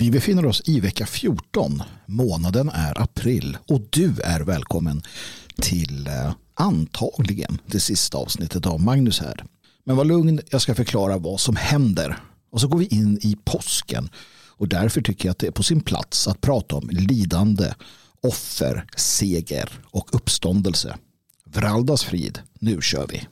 Vi 0.00 0.10
befinner 0.10 0.46
oss 0.46 0.62
i 0.64 0.80
vecka 0.80 1.06
14. 1.06 1.82
Månaden 2.06 2.68
är 2.68 3.02
april 3.02 3.58
och 3.68 3.80
du 3.90 4.14
är 4.24 4.40
välkommen 4.40 5.02
till 5.56 6.06
eh, 6.06 6.32
antagligen 6.54 7.58
det 7.66 7.80
sista 7.80 8.18
avsnittet 8.18 8.66
av 8.66 8.80
Magnus 8.80 9.20
här. 9.20 9.44
Men 9.84 9.96
var 9.96 10.04
lugn, 10.04 10.40
jag 10.50 10.62
ska 10.62 10.74
förklara 10.74 11.18
vad 11.18 11.40
som 11.40 11.56
händer. 11.56 12.16
Och 12.50 12.60
så 12.60 12.68
går 12.68 12.78
vi 12.78 12.86
in 12.86 13.18
i 13.22 13.36
påsken 13.44 14.08
och 14.48 14.68
därför 14.68 15.00
tycker 15.02 15.28
jag 15.28 15.32
att 15.32 15.38
det 15.38 15.46
är 15.46 15.50
på 15.50 15.62
sin 15.62 15.80
plats 15.80 16.28
att 16.28 16.40
prata 16.40 16.76
om 16.76 16.90
lidande, 16.90 17.74
offer, 18.22 18.86
seger 18.96 19.70
och 19.90 20.14
uppståndelse. 20.14 20.96
Vraldas 21.44 22.04
frid, 22.04 22.38
nu 22.60 22.80
kör 22.82 23.06
vi. 23.06 23.26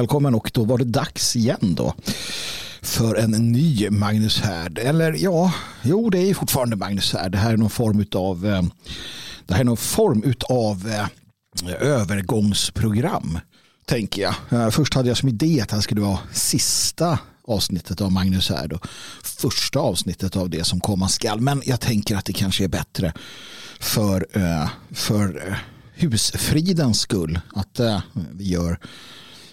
Välkommen 0.00 0.34
och 0.34 0.50
då 0.54 0.64
var 0.64 0.78
det 0.78 0.84
dags 0.84 1.36
igen 1.36 1.74
då 1.76 1.94
för 2.82 3.14
en 3.14 3.30
ny 3.30 3.90
Magnus 3.90 4.40
Härd. 4.40 4.78
Eller 4.78 5.16
ja, 5.18 5.52
jo 5.82 6.10
det 6.10 6.18
är 6.18 6.34
fortfarande 6.34 6.76
Magnus 6.76 7.12
Härd. 7.12 7.32
Det 7.32 7.38
här 7.38 7.52
är 7.52 7.56
någon 7.56 7.70
form 7.70 8.04
av 8.14 8.46
eh, 8.46 8.62
det 9.46 9.54
här 9.54 9.60
är 9.60 9.64
någon 9.64 9.76
form 9.76 10.34
av 10.48 10.88
eh, 10.88 11.06
övergångsprogram 11.80 13.38
tänker 13.84 14.22
jag. 14.22 14.34
Eh, 14.50 14.70
först 14.70 14.94
hade 14.94 15.08
jag 15.08 15.16
som 15.16 15.28
idé 15.28 15.60
att 15.60 15.68
det 15.68 15.76
här 15.76 15.82
skulle 15.82 16.00
vara 16.00 16.18
sista 16.32 17.18
avsnittet 17.44 18.00
av 18.00 18.12
Magnus 18.12 18.50
Härd 18.50 18.72
och 18.72 18.86
första 19.22 19.78
avsnittet 19.78 20.36
av 20.36 20.50
det 20.50 20.64
som 20.64 20.80
komma 20.80 21.08
skall. 21.08 21.40
Men 21.40 21.62
jag 21.64 21.80
tänker 21.80 22.16
att 22.16 22.24
det 22.24 22.32
kanske 22.32 22.64
är 22.64 22.68
bättre 22.68 23.12
för, 23.80 24.26
för 24.94 25.58
husfridens 25.94 27.00
skull 27.00 27.40
att 27.54 27.80
vi 28.32 28.48
gör 28.48 28.78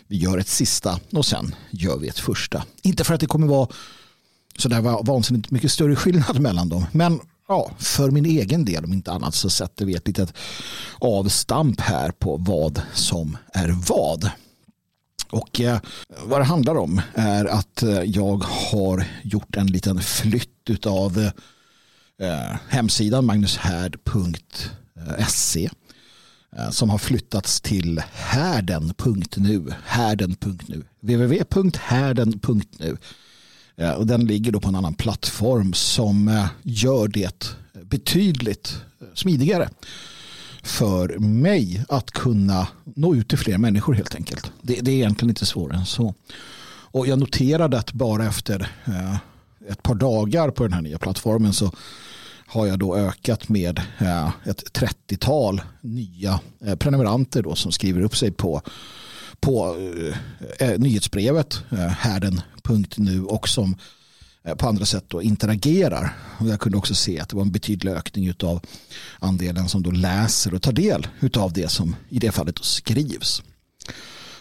vi 0.07 0.17
gör 0.17 0.37
ett 0.37 0.47
sista 0.47 0.99
och 1.11 1.25
sen 1.25 1.55
gör 1.71 1.97
vi 1.97 2.07
ett 2.07 2.19
första. 2.19 2.63
Inte 2.81 3.03
för 3.03 3.13
att 3.13 3.19
det 3.19 3.27
kommer 3.27 3.47
vara 3.47 3.67
så 4.57 4.69
där 4.69 5.05
vansinnigt 5.05 5.51
mycket 5.51 5.71
större 5.71 5.95
skillnad 5.95 6.39
mellan 6.39 6.69
dem. 6.69 6.85
Men 6.91 7.19
ja, 7.47 7.71
för 7.79 8.11
min 8.11 8.25
egen 8.25 8.65
del 8.65 8.85
om 8.85 8.93
inte 8.93 9.11
annat 9.11 9.35
så 9.35 9.49
sätter 9.49 9.85
vi 9.85 9.95
ett 9.95 10.07
litet 10.07 10.33
avstamp 10.99 11.81
här 11.81 12.11
på 12.11 12.37
vad 12.37 12.81
som 12.93 13.37
är 13.53 13.69
vad. 13.87 14.31
Och 15.29 15.61
eh, 15.61 15.79
vad 16.23 16.41
det 16.41 16.45
handlar 16.45 16.75
om 16.75 17.01
är 17.13 17.45
att 17.45 17.83
eh, 17.83 18.01
jag 18.01 18.43
har 18.43 19.05
gjort 19.23 19.55
en 19.55 19.67
liten 19.67 20.01
flytt 20.01 20.85
av 20.85 21.31
eh, 22.21 22.55
hemsidan 22.69 23.25
magnushärd.se 23.25 25.69
Eh, 26.55 26.69
som 26.69 26.89
har 26.89 26.97
flyttats 26.97 27.61
till 27.61 28.01
härden.nu. 28.13 29.73
Härden.nu. 29.85 30.83
www.härden.nu. 30.99 32.97
Eh, 33.77 33.91
och 33.91 34.07
den 34.07 34.25
ligger 34.25 34.51
då 34.51 34.59
på 34.59 34.69
en 34.69 34.75
annan 34.75 34.93
plattform 34.93 35.73
som 35.73 36.27
eh, 36.27 36.45
gör 36.63 37.07
det 37.07 37.55
betydligt 37.83 38.81
smidigare 39.13 39.69
för 40.63 41.19
mig 41.19 41.85
att 41.89 42.11
kunna 42.11 42.67
nå 42.83 43.15
ut 43.15 43.29
till 43.29 43.37
fler 43.37 43.57
människor 43.57 43.93
helt 43.93 44.15
enkelt. 44.15 44.51
Det, 44.61 44.79
det 44.81 44.91
är 44.91 44.95
egentligen 44.95 45.29
inte 45.29 45.45
svårare 45.45 45.77
än 45.77 45.85
så. 45.85 46.13
Och 46.89 47.07
jag 47.07 47.19
noterade 47.19 47.77
att 47.79 47.93
bara 47.93 48.25
efter 48.25 48.71
ett 49.69 49.83
par 49.83 49.95
dagar 49.95 50.49
på 50.49 50.63
den 50.63 50.73
här 50.73 50.81
nya 50.81 50.97
plattformen 50.97 51.53
så 51.53 51.71
har 52.47 52.65
jag 52.65 52.79
då 52.79 52.95
ökat 52.95 53.49
med 53.49 53.81
eh, 53.99 54.31
ett 54.45 54.79
30-tal 54.79 55.61
nya 55.81 56.39
eh, 56.65 56.75
prenumeranter 56.75 57.43
då 57.43 57.55
som 57.55 57.71
skriver 57.71 58.01
upp 58.01 58.17
sig 58.17 58.31
på, 58.31 58.61
på 59.39 59.75
eh, 60.59 60.69
eh 60.69 60.79
nyhetsbrevet 60.79 61.63
härden.nu 61.97 63.23
och 63.23 63.49
som 63.49 63.75
på 64.57 64.67
andra 64.67 64.85
sätt 64.85 65.05
då 65.07 65.21
interagerar. 65.21 66.17
Och 66.39 66.47
jag 66.47 66.59
kunde 66.59 66.77
också 66.77 66.95
se 66.95 67.19
att 67.19 67.29
det 67.29 67.35
var 67.35 67.43
en 67.43 67.51
betydlig 67.51 67.91
ökning 67.91 68.33
av 68.43 68.59
andelen 69.19 69.69
som 69.69 69.83
då 69.83 69.91
läser 69.91 70.53
och 70.53 70.61
tar 70.61 70.71
del 70.71 71.07
av 71.37 71.53
det 71.53 71.71
som 71.71 71.95
i 72.09 72.19
det 72.19 72.31
fallet 72.31 72.57
skrivs. 72.61 73.43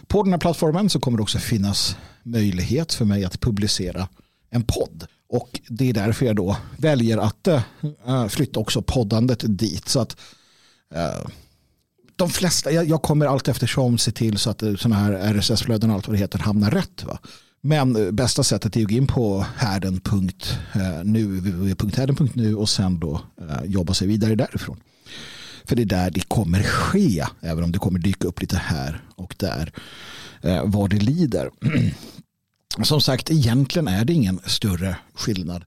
På 0.07 0.23
den 0.23 0.33
här 0.33 0.39
plattformen 0.39 0.89
så 0.89 0.99
kommer 0.99 1.17
det 1.17 1.23
också 1.23 1.39
finnas 1.39 1.97
möjlighet 2.23 2.93
för 2.93 3.05
mig 3.05 3.25
att 3.25 3.39
publicera 3.39 4.07
en 4.49 4.63
podd. 4.63 5.07
Och 5.29 5.61
det 5.69 5.89
är 5.89 5.93
därför 5.93 6.25
jag 6.25 6.35
då 6.35 6.57
väljer 6.77 7.17
att 7.17 7.47
äh, 7.47 8.27
flytta 8.29 8.59
också 8.59 8.81
poddandet 8.81 9.43
dit. 9.45 9.89
Så 9.89 9.99
att 9.99 10.17
äh, 10.95 11.27
de 12.15 12.29
flesta, 12.29 12.71
jag, 12.71 12.85
jag, 12.85 13.01
kommer 13.01 13.25
allt 13.25 13.47
eftersom 13.47 13.97
se 13.97 14.11
till 14.11 14.37
så 14.37 14.49
att 14.49 14.63
eh, 14.63 14.75
sådana 14.75 14.95
här 14.95 15.33
RSS-flöden 15.33 15.89
och 15.89 15.95
allt 15.95 16.07
vad 16.07 16.15
det 16.15 16.19
heter 16.19 16.39
hamnar 16.39 16.71
rätt. 16.71 17.03
Va? 17.03 17.19
Men 17.61 18.15
bästa 18.15 18.43
sättet 18.43 18.75
är 18.75 18.81
att 18.81 18.87
gå 18.87 18.95
in 18.95 19.07
på 19.07 19.45
härden.nu, 19.55 21.25
www.härden.nu 21.25 22.55
och 22.55 22.69
sen 22.69 22.99
då 22.99 23.21
jobba 23.65 23.93
sig 23.93 24.07
vidare 24.07 24.35
därifrån. 24.35 24.77
För 25.65 25.75
det 25.75 25.81
är 25.81 25.85
där 25.85 26.11
det 26.11 26.27
kommer 26.27 26.63
ske, 26.63 27.25
även 27.41 27.63
om 27.63 27.71
det 27.71 27.79
kommer 27.79 27.99
dyka 27.99 28.27
upp 28.27 28.41
lite 28.41 28.57
här 28.57 29.03
och 29.15 29.35
där, 29.37 29.71
eh, 30.41 30.61
vad 30.65 30.89
det 30.89 30.99
lider. 30.99 31.49
Som 32.83 33.01
sagt, 33.01 33.31
egentligen 33.31 33.87
är 33.87 34.05
det 34.05 34.13
ingen 34.13 34.39
större 34.45 34.97
skillnad. 35.13 35.65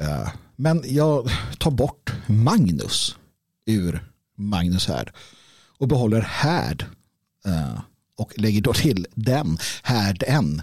Eh, 0.00 0.28
men 0.56 0.84
jag 0.86 1.30
tar 1.58 1.70
bort 1.70 2.12
Magnus 2.26 3.16
ur 3.66 4.10
Magnus 4.36 4.88
härd 4.88 5.12
och 5.78 5.88
behåller 5.88 6.20
härd 6.20 6.86
eh, 7.46 7.80
och 8.16 8.38
lägger 8.38 8.60
då 8.60 8.72
till 8.72 9.06
den, 9.14 9.58
härden. 9.82 10.62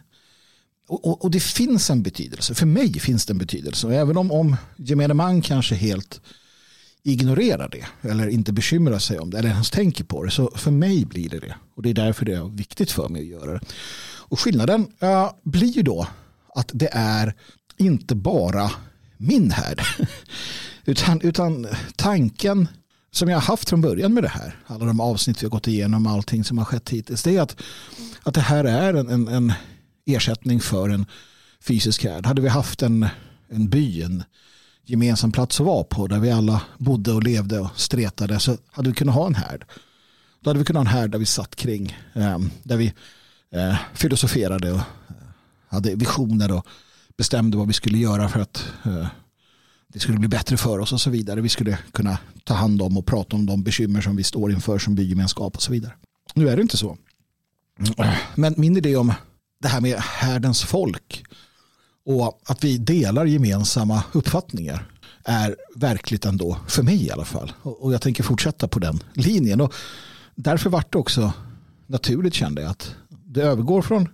Och, 0.88 1.08
och, 1.08 1.24
och, 1.24 1.32
det 1.32 1.40
finns 1.40 1.90
en 1.90 2.04
betydelse, 2.04 2.56
för 2.56 2.66
mig 2.66 2.94
finns 2.94 3.26
det 3.26 3.34
en 3.34 3.38
betydelse. 3.38 3.88
Och 3.88 3.94
även 3.94 4.18
om, 4.18 4.32
om 4.32 4.56
gemene 4.78 5.14
man 5.14 5.42
kanske 5.42 5.76
helt 5.76 6.22
ignorerar 7.04 7.70
det 7.70 8.10
eller 8.10 8.28
inte 8.28 8.54
bekymrar 8.54 9.00
sig 9.00 9.20
om 9.20 9.30
det 9.30 9.40
eller 9.40 9.50
ens 9.50 9.70
tänker 9.70 10.04
på 10.04 10.24
det 10.24 10.32
så 10.32 10.52
för 10.56 10.72
mig 10.72 11.06
blir 11.06 11.30
det 11.30 11.40
det. 11.40 11.56
Och 11.76 11.84
det 11.84 11.90
är 11.90 11.94
därför 11.94 12.26
det 12.26 12.36
är 12.36 12.58
viktigt 12.58 12.92
för 12.92 13.10
mig 13.10 13.22
att 13.22 13.28
göra 13.28 13.54
det. 13.54 13.60
Och 14.30 14.40
skillnaden 14.40 14.88
äh, 15.00 15.32
blir 15.44 15.68
ju 15.68 15.84
då 15.84 16.08
att 16.56 16.72
det 16.74 16.90
är 16.92 17.34
inte 17.78 18.16
bara 18.16 18.72
min 19.18 19.52
härd. 19.52 19.82
utan, 20.86 21.22
utan 21.22 21.68
tanken 21.96 22.68
som 23.12 23.30
jag 23.30 23.38
har 23.38 23.42
haft 23.42 23.70
från 23.70 23.82
början 23.82 24.14
med 24.14 24.24
det 24.24 24.30
här, 24.30 24.56
alla 24.68 24.86
de 24.86 25.00
avsnitt 25.00 25.44
vi 25.44 25.46
har 25.46 25.52
gått 25.52 25.68
igenom, 25.68 26.08
allting 26.08 26.44
som 26.44 26.58
har 26.58 26.66
skett 26.66 26.90
hittills, 26.90 27.24
det 27.24 27.38
är 27.38 27.42
att, 27.42 27.56
att 28.24 28.34
det 28.34 28.42
här 28.42 28.64
är 28.64 28.94
en, 28.94 29.10
en, 29.10 29.28
en 29.28 29.54
ersättning 30.06 30.60
för 30.60 30.90
en 30.90 31.06
fysisk 31.62 32.04
härd. 32.04 32.26
Hade 32.26 32.42
vi 32.42 32.48
haft 32.48 32.82
en, 32.82 33.08
en 33.50 33.70
by, 33.70 34.02
en 34.02 34.24
gemensam 34.86 35.32
plats 35.32 35.60
att 35.60 35.66
vara 35.66 35.84
på, 35.84 36.08
där 36.08 36.20
vi 36.20 36.32
alla 36.32 36.62
bodde 36.78 37.12
och 37.12 37.24
levde 37.24 37.60
och 37.60 37.70
stretade, 37.76 38.40
så 38.40 38.58
hade 38.72 38.90
vi 38.90 38.96
kunnat 38.96 39.16
ha 39.16 39.28
en 39.28 39.36
härd. 39.36 39.66
Då 40.42 40.50
hade 40.50 40.60
vi 40.60 40.66
kunnat 40.66 40.84
ha 40.84 40.92
en 40.92 40.98
härd 41.00 41.12
där 41.12 41.20
vi 41.20 41.26
satt 41.26 41.56
kring, 41.56 41.98
ehm, 42.14 42.50
där 42.64 42.78
vi 42.78 42.94
eh, 43.52 43.76
filosoferade 43.94 44.72
och 44.72 44.78
eh, 44.78 45.16
hade 45.68 45.96
visioner 45.96 46.52
och 46.52 46.68
bestämde 47.18 47.58
vad 47.58 47.68
vi 47.68 47.74
skulle 47.74 47.98
göra 47.98 48.30
för 48.30 48.40
att 48.40 48.66
eh, 48.86 49.08
det 49.88 50.00
skulle 50.00 50.18
bli 50.18 50.28
bättre 50.28 50.58
för 50.58 50.80
oss 50.80 50.94
och 50.94 51.02
så 51.02 51.10
vidare. 51.10 51.42
Vi 51.42 51.50
skulle 51.50 51.78
kunna 51.92 52.18
ta 52.44 52.54
hand 52.54 52.82
om 52.82 52.98
och 52.98 53.06
prata 53.06 53.36
om 53.36 53.46
de 53.46 53.64
bekymmer 53.64 54.02
som 54.02 54.16
vi 54.16 54.24
står 54.24 54.52
inför 54.52 54.80
som 54.80 54.96
bygemenskap 54.96 55.56
och 55.56 55.62
så 55.62 55.72
vidare. 55.72 55.94
Nu 56.34 56.50
är 56.50 56.56
det 56.56 56.62
inte 56.62 56.78
så. 56.78 56.98
Men 58.36 58.54
min 58.58 58.78
idé 58.78 58.96
om 58.96 59.14
det 59.62 59.68
här 59.68 59.82
med 59.82 60.00
härdens 60.00 60.64
folk 60.64 61.24
och 62.06 62.42
att 62.46 62.64
vi 62.64 62.78
delar 62.78 63.26
gemensamma 63.26 64.04
uppfattningar 64.12 64.92
är 65.24 65.56
verkligt 65.76 66.26
ändå, 66.26 66.58
för 66.68 66.84
mig 66.84 67.06
i 67.06 67.12
alla 67.12 67.26
fall. 67.26 67.52
Och 67.64 67.94
jag 67.94 68.02
tänker 68.02 68.24
fortsätta 68.24 68.68
på 68.68 68.80
den 68.80 69.04
linjen. 69.14 69.62
Och 69.62 69.74
därför 70.36 70.70
vart 70.70 70.92
det 70.92 70.98
också 70.98 71.34
naturligt 71.88 72.34
kände 72.34 72.62
jag 72.62 72.72
att 72.72 72.96
det 73.38 73.44
övergår 73.44 73.82
från 73.82 74.10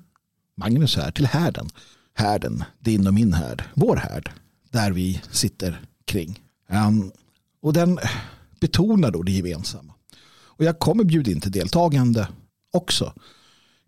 Magnus 0.58 0.96
här 0.96 1.12
till 1.12 1.26
härden. 1.26 1.70
Härden, 2.14 2.64
din 2.80 3.08
och 3.08 3.14
min 3.14 3.34
härd, 3.34 3.64
vår 3.74 3.96
härd, 3.96 4.32
där 4.72 4.92
vi 4.92 5.22
sitter 5.32 5.82
kring. 6.06 6.40
Um, 6.70 7.12
och 7.62 7.74
den 7.74 8.00
betonar 8.60 9.12
då 9.12 9.24
det 9.24 9.32
gemensamma. 9.32 9.94
Och 10.46 10.66
jag 10.66 10.80
kommer 10.80 11.04
bjuda 11.04 11.32
in 11.32 11.42
till 11.42 11.52
deltagande 11.52 12.28
också. 12.74 13.14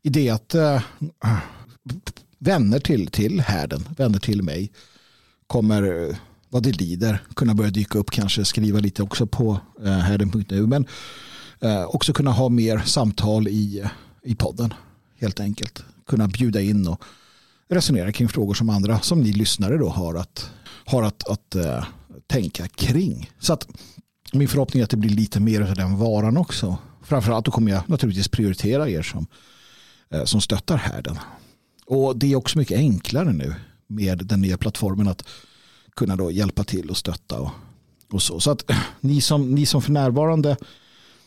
I 0.02 0.10
det 0.10 0.30
att 0.30 0.56
uh, 0.56 0.82
vänner 2.40 2.80
till, 2.80 3.08
till 3.08 3.42
härden, 3.42 3.88
vänner 3.98 4.20
till 4.20 4.44
mig, 4.44 4.72
kommer 5.48 6.10
eh, 6.10 6.16
vad 6.50 6.64
det 6.64 6.72
lider 6.72 7.22
kunna 7.36 7.54
börja 7.54 7.72
dyka 7.72 8.00
upp, 8.00 8.12
kanske 8.12 8.46
skriva 8.46 8.80
lite 8.80 9.04
också 9.04 9.28
på 9.28 9.60
eh, 9.84 9.92
härden.nu, 9.92 10.68
Men 10.68 10.86
eh, 11.60 11.86
också 11.86 12.14
kunna 12.14 12.32
ha 12.32 12.50
mer 12.50 12.80
samtal 12.80 13.48
i, 13.48 13.80
eh, 13.80 13.90
i 14.24 14.36
podden 14.36 14.74
helt 15.20 15.40
enkelt. 15.40 15.84
Kunna 16.06 16.28
bjuda 16.28 16.62
in 16.62 16.88
och 16.88 17.04
resonera 17.70 18.12
kring 18.12 18.30
frågor 18.30 18.54
som 18.54 18.70
andra 18.70 19.00
som 19.00 19.22
ni 19.22 19.32
lyssnare 19.32 19.78
då 19.78 19.90
har 19.90 20.16
att, 20.16 20.50
har 20.86 21.04
att, 21.04 21.28
att 21.28 21.56
uh, 21.56 21.84
tänka 22.28 22.68
kring. 22.68 23.32
Så 23.40 23.54
att 23.54 23.68
min 24.34 24.48
förhoppning 24.48 24.80
är 24.80 24.84
att 24.84 24.90
det 24.90 24.98
blir 24.98 25.10
lite 25.10 25.40
mer 25.40 25.62
av 25.62 25.76
den 25.76 25.98
varan 25.98 26.38
också. 26.38 26.78
Framförallt 27.04 27.46
då 27.46 27.52
kommer 27.52 27.72
jag 27.72 27.90
naturligtvis 27.90 28.28
prioritera 28.28 28.90
er 28.90 29.02
som, 29.02 29.28
uh, 30.16 30.24
som 30.24 30.42
stöttar 30.42 30.78
härden. 30.78 31.20
Och 31.86 32.18
det 32.18 32.32
är 32.32 32.36
också 32.36 32.58
mycket 32.58 32.78
enklare 32.78 33.34
nu 33.34 33.56
med 33.88 34.26
den 34.26 34.42
nya 34.42 34.58
plattformen 34.58 35.08
att 35.08 35.28
kunna 35.96 36.16
då 36.16 36.32
hjälpa 36.32 36.64
till 36.64 36.90
och 36.90 36.98
stötta 36.98 37.40
och, 37.40 37.52
och 38.12 38.22
så. 38.22 38.40
Så 38.40 38.52
att 38.52 38.72
ni 39.02 39.22
som, 39.22 39.56
ni 39.56 39.66
som 39.66 39.82
för 39.82 39.92
närvarande 39.92 40.58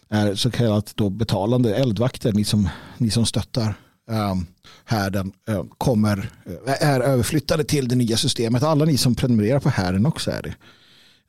är 0.08 0.34
så 0.34 0.50
kallat 0.50 0.92
då 0.96 1.10
betalande 1.10 1.76
eldvakter, 1.76 2.32
ni 2.32 2.44
som, 2.44 2.68
ni 2.98 3.10
som 3.10 3.26
stöttar 3.26 3.74
um, 4.10 4.46
härden 4.84 5.32
eh, 5.48 5.64
kommer, 5.78 6.30
eh, 6.66 6.88
är 6.88 7.00
överflyttade 7.00 7.64
till 7.64 7.88
det 7.88 7.96
nya 7.96 8.16
systemet. 8.16 8.62
Alla 8.62 8.84
ni 8.84 8.96
som 8.96 9.14
prenumererar 9.14 9.60
på 9.60 9.68
härden 9.68 10.06
också 10.06 10.30
är 10.30 10.42
det. 10.42 10.54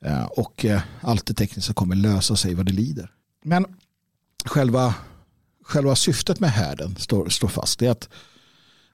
Uh, 0.08 0.24
och 0.24 0.66
allt 1.00 1.26
det 1.26 1.34
tekniska 1.34 1.74
kommer 1.74 1.96
lösa 1.96 2.36
sig 2.36 2.54
vad 2.54 2.66
det 2.66 2.72
lider. 2.72 3.10
Men 3.44 3.66
själva, 4.44 4.94
själva 5.64 5.96
syftet 5.96 6.40
med 6.40 6.50
härden 6.50 6.96
står, 6.96 7.28
står 7.28 7.48
fast. 7.48 7.78
Det 7.78 7.86
är 7.86 7.90
att 7.90 8.08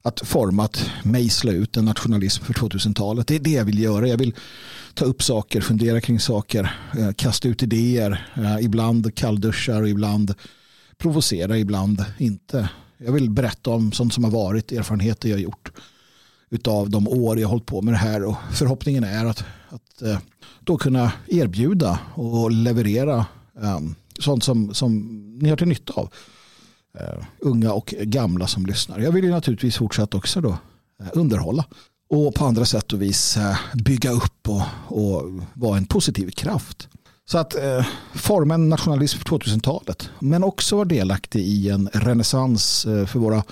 att 0.06 0.20
forma, 0.20 0.64
att 0.64 0.90
mejsla 1.02 1.52
ut 1.52 1.76
en 1.76 1.84
nationalism 1.84 2.44
för 2.44 2.52
2000-talet. 2.54 3.26
Det 3.26 3.34
är 3.34 3.40
det 3.40 3.50
jag 3.50 3.64
vill 3.64 3.78
göra. 3.78 4.08
Jag 4.08 4.18
vill 4.18 4.34
ta 4.94 5.04
upp 5.04 5.22
saker, 5.22 5.60
fundera 5.60 6.00
kring 6.00 6.20
saker, 6.20 6.76
eh, 6.98 7.12
kasta 7.12 7.48
ut 7.48 7.62
idéer, 7.62 8.28
eh, 8.34 8.64
ibland 8.64 9.14
kallduschar 9.14 9.86
ibland 9.86 10.34
provocera, 10.98 11.58
ibland 11.58 12.04
inte. 12.18 12.68
Jag 12.98 13.12
vill 13.12 13.30
berätta 13.30 13.70
om 13.70 13.92
sånt 13.92 14.14
som 14.14 14.24
har 14.24 14.30
varit, 14.30 14.72
erfarenheter 14.72 15.28
jag 15.28 15.36
har 15.36 15.42
gjort 15.42 15.72
utav 16.50 16.90
de 16.90 17.08
år 17.08 17.38
jag 17.38 17.48
har 17.48 17.50
hållit 17.50 17.66
på 17.66 17.82
med 17.82 17.94
det 17.94 17.98
här 17.98 18.24
och 18.24 18.36
förhoppningen 18.52 19.04
är 19.04 19.24
att, 19.24 19.44
att 19.68 20.02
eh, 20.02 20.18
då 20.60 20.76
kunna 20.76 21.12
erbjuda 21.26 21.98
och 22.14 22.50
leverera 22.50 23.26
eh, 23.62 23.80
sånt 24.18 24.44
som, 24.44 24.74
som 24.74 24.98
ni 25.38 25.48
har 25.48 25.56
till 25.56 25.68
nytta 25.68 25.92
av 25.92 26.12
uh, 27.00 27.24
unga 27.38 27.72
och 27.72 27.86
gamla 27.86 28.46
som 28.46 28.66
lyssnar. 28.66 28.98
Jag 28.98 29.12
vill 29.12 29.24
ju 29.24 29.30
naturligtvis 29.30 29.76
fortsätta 29.76 30.16
också 30.16 30.40
då 30.40 30.48
uh, 30.48 31.08
underhålla 31.12 31.64
och 32.08 32.34
på 32.34 32.44
andra 32.44 32.64
sätt 32.64 32.92
och 32.92 33.02
vis 33.02 33.36
uh, 33.36 33.58
bygga 33.74 34.10
upp 34.10 34.48
och, 34.48 34.62
och 34.86 35.22
vara 35.54 35.76
en 35.76 35.86
positiv 35.86 36.30
kraft. 36.30 36.88
Så 37.28 37.38
att 37.38 37.54
eh, 37.54 37.86
forma 38.14 38.54
en 38.54 38.68
nationalism 38.68 39.18
för 39.18 39.24
2000-talet 39.24 40.10
men 40.18 40.44
också 40.44 40.76
vara 40.76 40.84
delaktig 40.84 41.40
i 41.40 41.70
en 41.70 41.88
renässans 41.92 42.82
för 42.82 43.18
våra 43.18 43.42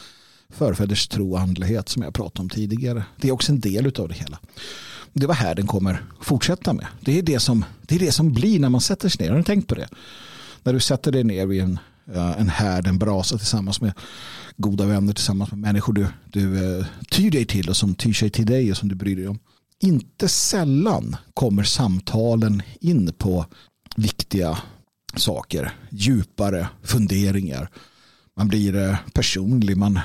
förfäders 0.48 1.08
tro 1.08 1.32
och 1.32 1.40
andlighet 1.40 1.88
som 1.88 2.02
jag 2.02 2.14
pratade 2.14 2.40
om 2.40 2.48
tidigare. 2.48 3.04
Det 3.16 3.28
är 3.28 3.32
också 3.32 3.52
en 3.52 3.60
del 3.60 3.86
av 3.86 4.08
det 4.08 4.14
hela. 4.14 4.38
Det 5.12 5.26
var 5.26 5.34
här 5.34 5.54
den 5.54 5.66
kommer 5.66 6.04
fortsätta 6.20 6.72
med. 6.72 6.86
Det 7.00 7.18
är 7.18 7.22
det 7.22 7.40
som, 7.40 7.64
det 7.82 7.94
är 7.94 7.98
det 7.98 8.12
som 8.12 8.32
blir 8.32 8.60
när 8.60 8.68
man 8.68 8.80
sätter 8.80 9.08
sig 9.08 9.26
ner. 9.26 9.30
Har 9.30 9.38
ni 9.38 9.44
tänkt 9.44 9.68
på 9.68 9.74
det? 9.74 9.88
När 10.62 10.72
du 10.72 10.80
sätter 10.80 11.12
dig 11.12 11.24
ner 11.24 11.46
vid 11.46 11.62
en 11.62 11.78
Eh, 12.12 12.40
en 12.40 12.48
härd, 12.48 12.86
en 12.86 12.98
brasa 12.98 13.38
tillsammans 13.38 13.80
med 13.80 13.92
goda 14.56 14.86
vänner, 14.86 15.12
tillsammans 15.12 15.50
med 15.50 15.60
människor 15.60 15.92
du, 15.92 16.06
du 16.30 16.78
eh, 16.78 16.86
tyr 17.10 17.30
dig 17.30 17.44
till 17.44 17.68
och 17.68 17.76
som 17.76 17.94
tyr 17.94 18.12
sig 18.12 18.30
till 18.30 18.46
dig 18.46 18.70
och 18.70 18.76
som 18.76 18.88
du 18.88 18.94
bryr 18.94 19.16
dig 19.16 19.28
om. 19.28 19.38
Inte 19.80 20.28
sällan 20.28 21.16
kommer 21.34 21.62
samtalen 21.62 22.62
in 22.80 23.12
på 23.18 23.46
viktiga 23.96 24.58
saker, 25.16 25.72
djupare 25.90 26.68
funderingar. 26.82 27.70
Man 28.36 28.48
blir 28.48 28.76
eh, 28.76 28.96
personlig, 29.12 29.76
man 29.76 30.00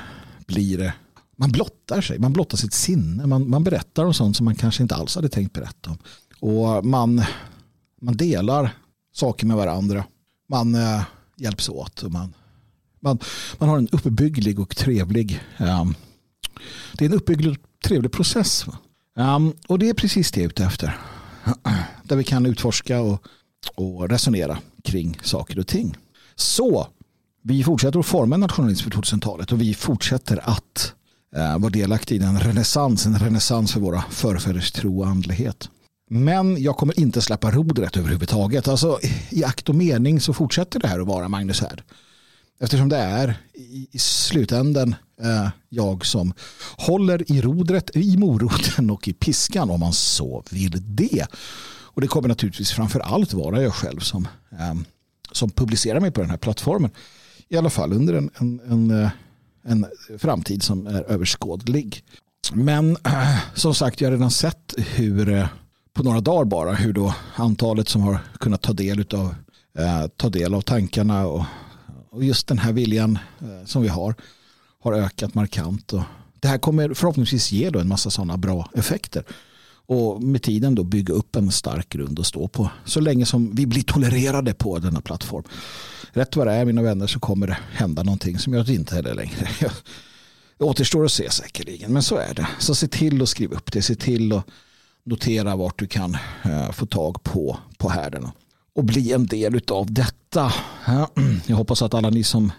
blir 0.48 0.94
man 1.38 1.51
blottar 1.51 2.01
sig, 2.01 2.19
man 2.19 2.34
blottar 2.34 2.57
sitt 2.57 2.74
sinne, 2.74 3.28
man, 3.28 3.50
man 3.50 3.63
berättar 3.63 4.06
om 4.06 4.13
sånt 4.13 4.38
som 4.38 4.46
man 4.46 4.56
kanske 4.56 4.84
inte 4.84 4.96
alls 4.96 5.16
hade 5.16 5.30
tänkt 5.30 5.54
berätta 5.54 5.90
om. 5.90 5.98
Och 6.40 6.86
man, 6.86 7.22
man 8.01 8.18
delar 8.18 8.78
saker 9.13 9.48
med 9.48 9.57
varandra. 9.57 10.04
Man 10.50 10.75
hjälps 11.39 11.69
åt. 11.69 12.03
Och 12.03 12.12
man, 12.12 12.33
man, 13.00 13.19
man 13.57 13.69
har 13.69 13.77
en 13.77 13.89
uppbygglig 13.91 14.59
och 14.59 14.75
trevlig 14.75 15.41
um, 15.59 15.95
det 16.94 17.06
är 17.06 17.09
en 17.09 17.15
uppbygglig 17.15 17.51
och 17.51 17.57
trevlig 17.83 18.12
process. 18.12 18.65
Um, 19.15 19.53
och 19.68 19.80
det 19.80 19.89
är 19.89 19.94
precis 19.94 20.31
det 20.31 20.39
jag 20.39 20.45
är 20.45 20.50
ute 20.50 20.63
efter. 20.63 20.97
Där 22.03 22.15
vi 22.15 22.24
kan 22.24 22.45
utforska 22.45 23.01
och, 23.01 23.24
och 23.75 24.09
resonera 24.09 24.57
kring 24.83 25.19
saker 25.24 25.59
och 25.59 25.68
ting. 25.68 25.97
Så 26.36 26.88
vi 27.44 27.63
fortsätter 27.63 28.00
att 28.00 28.06
forma 28.06 28.38
nationalism 28.38 28.83
för 28.83 28.91
2000-talet 28.91 29.51
och 29.51 29.62
vi 29.62 29.74
fortsätter 29.74 30.50
att 30.50 30.94
uh, 31.38 31.57
vara 31.57 31.69
delaktiga 31.69 32.15
i 32.15 32.19
den 32.19 32.39
renässans, 32.39 33.06
en 33.06 33.19
renässans 33.19 33.74
för 33.74 33.80
våra 33.80 34.01
förfäders 34.09 34.71
tro 34.71 35.00
och 35.00 35.07
andlighet. 35.07 35.69
Men 36.11 36.63
jag 36.63 36.77
kommer 36.77 37.00
inte 37.00 37.21
släppa 37.21 37.51
rodret 37.51 37.97
överhuvudtaget. 37.97 38.67
Alltså, 38.67 39.00
I 39.29 39.44
akt 39.44 39.69
och 39.69 39.75
mening 39.75 40.21
så 40.21 40.33
fortsätter 40.33 40.79
det 40.79 40.88
här 40.88 41.00
att 41.00 41.07
vara 41.07 41.29
Magnus 41.29 41.61
här. 41.61 41.83
Eftersom 42.59 42.89
det 42.89 42.97
är 42.97 43.38
i, 43.53 44.00
slutänden 44.00 44.95
eh, 45.21 45.50
jag 45.69 46.06
som 46.06 46.33
håller 46.77 47.31
i 47.31 47.41
rodret, 47.41 47.95
i 47.95 48.17
moroten 48.17 48.89
och 48.89 49.07
i 49.07 49.13
piskan 49.13 49.69
om 49.69 49.79
man 49.79 49.94
så 49.94 50.44
vill 50.51 50.95
det. 50.95 51.25
Och 51.67 52.01
det 52.01 52.07
kommer 52.07 52.27
naturligtvis 52.27 52.71
framför 52.71 53.00
allt 53.00 53.33
vara 53.33 53.62
jag 53.62 53.73
själv 53.73 54.00
som, 54.00 54.27
eh, 54.51 54.75
som 55.31 55.50
publicerar 55.50 56.00
mig 56.00 56.12
på 56.12 56.21
den 56.21 56.29
här 56.29 56.38
plattformen. 56.38 56.91
I 57.47 57.57
alla 57.57 57.69
fall 57.69 57.94
under 57.94 58.13
en, 58.13 58.29
en, 58.38 58.59
en, 58.69 59.03
eh, 59.03 59.09
en 59.63 59.85
framtid 60.17 60.63
som 60.63 60.88
är 60.88 61.01
överskådlig. 61.03 62.03
Men 62.53 62.97
eh, 63.03 63.38
som 63.55 63.75
sagt, 63.75 64.01
jag 64.01 64.07
har 64.07 64.12
redan 64.12 64.31
sett 64.31 64.73
hur 64.77 65.29
eh, 65.29 65.47
på 66.00 66.04
några 66.04 66.22
dagar 66.22 66.46
bara 66.46 66.74
hur 66.74 66.94
då 66.94 67.16
antalet 67.36 67.90
som 67.90 68.01
har 68.01 68.19
kunnat 68.40 68.62
ta 68.62 68.74
del 68.74 69.06
av, 69.13 69.36
eh, 69.78 70.07
ta 70.07 70.30
del 70.30 70.54
av 70.54 70.62
tankarna 70.62 71.28
och, 71.28 71.46
och, 72.12 72.24
just 72.24 72.48
den 72.48 72.57
här 72.57 72.74
viljan 72.74 73.19
eh, 73.40 73.66
som 73.66 73.81
vi 73.81 73.88
har 73.88 74.16
har 74.80 74.94
ökat 74.94 75.34
markant. 75.34 75.94
Och 75.94 76.01
det 76.40 76.48
här 76.48 76.57
kommer 76.57 76.94
förhoppningsvis 76.94 77.51
ge 77.51 77.69
då 77.69 77.80
en 77.80 77.88
massa 77.88 78.10
sådana 78.10 78.38
bra 78.38 78.69
effekter 78.74 79.24
och 79.88 80.24
med 80.24 80.44
tiden 80.44 80.75
då 80.75 80.84
bygga 80.84 81.13
upp 81.13 81.36
en 81.36 81.51
stark 81.51 81.89
grund 81.89 82.20
att 82.20 82.25
stå 82.25 82.48
på 82.48 82.70
så 82.86 83.00
länge 83.00 83.25
som 83.25 83.56
vi 83.56 83.65
blir 83.65 83.84
tolererade 83.84 84.53
på 84.53 84.79
denna 84.79 85.01
plattform. 85.01 85.44
Rätt 86.12 86.36
vad 86.36 86.48
det 86.48 86.53
är 86.53 86.65
mina 86.65 86.82
vänner 86.82 87.08
så 87.08 87.20
kommer 87.20 87.48
det 87.48 87.58
hända 87.72 88.03
någonting 88.03 88.39
som 88.39 88.53
gör 88.53 88.62
att 88.62 88.68
det 88.68 88.74
inte 88.74 88.98
är 88.98 89.03
det 89.03 89.13
längre. 89.13 89.50
Det 90.58 90.65
återstår 90.65 91.06
att 91.06 91.12
se 91.12 91.32
säkerligen 91.32 91.94
men 91.94 92.03
så 92.03 92.15
är 92.15 92.34
det. 92.34 92.48
Så 92.60 92.75
se 92.75 92.88
till 92.88 93.22
att 93.22 93.29
skriva 93.29 93.56
upp 93.56 93.72
det, 93.72 93.82
se 93.82 93.96
till 93.96 94.34
att 94.34 94.46
notera 95.10 95.56
vart 95.56 95.80
du 95.80 95.88
kan 95.88 96.18
eh, 96.44 96.72
få 96.72 96.86
tag 96.86 97.24
på, 97.24 97.58
på 97.78 97.89
härdarna 97.89 98.32
och 98.75 98.84
bli 98.84 99.13
en 99.13 99.25
del 99.25 99.62
av 99.68 99.94
detta. 99.94 100.54
Jag 101.46 101.56
hoppas 101.56 101.82
att 101.82 101.94
alla 101.94 102.10
ni 102.10 102.24
som 102.24 102.51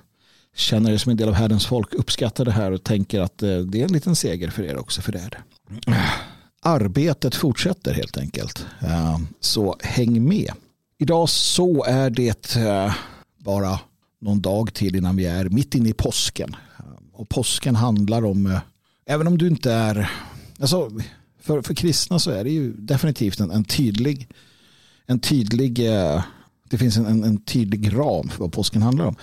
känner 0.54 0.92
er 0.92 0.96
som 0.96 1.10
en 1.10 1.16
del 1.16 1.28
av 1.28 1.34
härdens 1.34 1.66
folk 1.66 1.94
uppskattar 1.94 2.44
det 2.44 2.52
här 2.52 2.70
och 2.70 2.84
tänker 2.84 3.20
att 3.20 3.42
eh, 3.42 3.58
det 3.58 3.80
är 3.80 3.84
en 3.84 3.92
liten 3.92 4.16
seger 4.16 4.50
för 4.50 4.62
er 4.62 4.78
också, 4.78 5.02
för 5.02 5.12
det 5.12 5.18
är 5.18 5.30
det. 5.30 5.96
Arbetet 6.62 7.34
fortsätter 7.34 7.94
helt 7.94 8.18
enkelt, 8.18 8.66
eh, 8.80 9.18
så 9.40 9.76
häng 9.80 10.28
med. 10.28 10.52
Idag 10.98 11.28
så 11.28 11.84
är 11.84 12.10
det 12.10 12.56
bara 13.38 13.78
någon 14.20 14.40
dag 14.40 14.74
till 14.74 14.96
innan 14.96 15.16
vi 15.16 15.26
är 15.26 15.44
mitt 15.44 15.74
inne 15.74 15.88
i 15.88 15.92
påsken. 15.92 16.56
Och 17.12 17.28
påsken 17.28 17.76
handlar 17.76 18.24
om, 18.24 18.58
även 19.06 19.26
om 19.26 19.38
du 19.38 19.46
inte 19.46 19.72
är, 19.72 20.10
alltså 20.60 20.90
för, 21.40 21.62
för 21.62 21.74
kristna 21.74 22.18
så 22.18 22.30
är 22.30 22.44
det 22.44 22.50
ju 22.50 22.72
definitivt 22.72 23.40
en, 23.40 23.50
en 23.50 23.64
tydlig, 23.64 24.28
en 25.06 25.20
tydlig 25.20 25.86
eh, 25.88 26.22
det 26.70 26.78
finns 26.78 26.96
en, 26.96 27.24
en, 27.24 27.38
tydlig 27.38 27.96
ram 27.96 28.28
för 28.28 28.38
vad 28.38 28.52
påsken 28.52 28.82
handlar 28.82 29.04
om. 29.04 29.16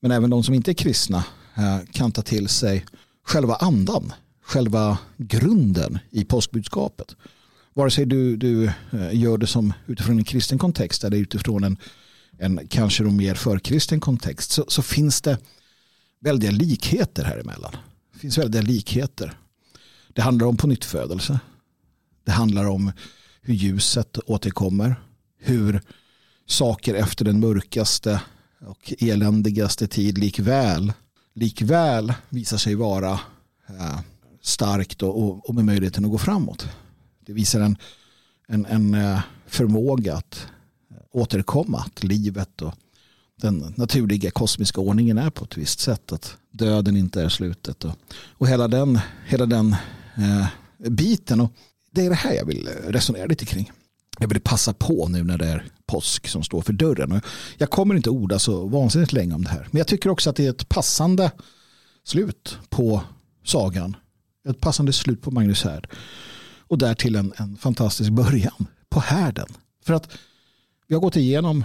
Men 0.00 0.10
även 0.10 0.30
de 0.30 0.42
som 0.42 0.54
inte 0.54 0.70
är 0.70 0.74
kristna 0.74 1.24
eh, 1.54 1.78
kan 1.92 2.12
ta 2.12 2.22
till 2.22 2.48
sig 2.48 2.84
själva 3.26 3.54
andan, 3.54 4.12
själva 4.42 4.98
grunden 5.16 5.98
i 6.10 6.24
påskbudskapet. 6.24 7.16
Vare 7.74 7.90
sig 7.90 8.06
du, 8.06 8.36
du 8.36 8.64
eh, 8.64 8.72
gör 9.12 9.38
det 9.38 9.46
som 9.46 9.72
utifrån 9.86 10.18
en 10.18 10.24
kristen 10.24 10.58
kontext 10.58 11.04
eller 11.04 11.16
utifrån 11.16 11.64
en, 11.64 11.76
en 12.38 12.60
kanske 12.68 13.02
mer 13.02 13.34
förkristen 13.34 14.00
kontext 14.00 14.50
så, 14.50 14.64
så 14.68 14.82
finns 14.82 15.20
det 15.22 15.38
väldiga 16.20 16.50
likheter 16.50 17.24
här 17.24 17.38
emellan. 17.38 17.76
Det 18.12 18.18
finns 18.18 18.38
väldiga 18.38 18.62
likheter. 18.62 19.32
Det 20.14 20.22
handlar 20.22 20.46
om 20.46 20.56
på 20.56 20.66
nytt 20.66 20.84
födelse. 20.84 21.40
Det 22.24 22.32
handlar 22.32 22.64
om 22.64 22.92
hur 23.42 23.54
ljuset 23.54 24.18
återkommer. 24.26 24.96
Hur 25.38 25.80
saker 26.46 26.94
efter 26.94 27.24
den 27.24 27.40
mörkaste 27.40 28.20
och 28.66 28.92
eländigaste 28.98 29.86
tid 29.86 30.18
likväl, 30.18 30.92
likväl 31.34 32.12
visar 32.28 32.56
sig 32.56 32.74
vara 32.74 33.12
eh, 33.68 34.00
starkt 34.42 35.02
och, 35.02 35.48
och 35.48 35.54
med 35.54 35.64
möjligheten 35.64 36.04
att 36.04 36.10
gå 36.10 36.18
framåt. 36.18 36.68
Det 37.26 37.32
visar 37.32 37.60
en, 37.60 37.76
en, 38.48 38.66
en 38.66 38.94
eh, 38.94 39.20
förmåga 39.46 40.16
att 40.16 40.46
återkomma 41.12 41.84
till 41.94 42.08
livet 42.08 42.62
och 42.62 42.74
den 43.36 43.74
naturliga 43.76 44.30
kosmiska 44.30 44.80
ordningen 44.80 45.18
är 45.18 45.30
på 45.30 45.44
ett 45.44 45.56
visst 45.56 45.80
sätt. 45.80 46.12
Att 46.12 46.36
döden 46.50 46.96
inte 46.96 47.22
är 47.22 47.28
slutet 47.28 47.84
och, 47.84 47.92
och 48.28 48.48
hela 48.48 48.68
den, 48.68 48.98
hela 49.26 49.46
den 49.46 49.76
Eh, 50.16 50.46
biten. 50.90 51.40
Och 51.40 51.52
det 51.90 52.06
är 52.06 52.10
det 52.10 52.16
här 52.16 52.32
jag 52.32 52.44
vill 52.44 52.66
eh, 52.66 52.90
resonera 52.90 53.26
lite 53.26 53.46
kring. 53.46 53.72
Jag 54.18 54.28
vill 54.28 54.40
passa 54.40 54.72
på 54.72 55.08
nu 55.08 55.24
när 55.24 55.38
det 55.38 55.46
är 55.46 55.66
påsk 55.86 56.28
som 56.28 56.42
står 56.42 56.62
för 56.62 56.72
dörren. 56.72 57.12
Och 57.12 57.24
jag 57.58 57.70
kommer 57.70 57.94
inte 57.94 58.10
orda 58.10 58.38
så 58.38 58.66
vansinnigt 58.66 59.12
länge 59.12 59.34
om 59.34 59.44
det 59.44 59.50
här. 59.50 59.68
Men 59.70 59.78
jag 59.78 59.86
tycker 59.86 60.10
också 60.10 60.30
att 60.30 60.36
det 60.36 60.46
är 60.46 60.50
ett 60.50 60.68
passande 60.68 61.30
slut 62.04 62.58
på 62.68 63.02
sagan. 63.44 63.96
Ett 64.48 64.60
passande 64.60 64.92
slut 64.92 65.22
på 65.22 65.30
Magnus 65.30 65.64
Härd. 65.64 65.88
Och 66.68 66.78
därtill 66.78 67.16
en, 67.16 67.32
en 67.36 67.56
fantastisk 67.56 68.10
början 68.10 68.66
på 68.88 69.00
härden. 69.00 69.46
För 69.84 69.94
att 69.94 70.08
vi 70.86 70.94
har 70.94 71.02
gått 71.02 71.16
igenom 71.16 71.64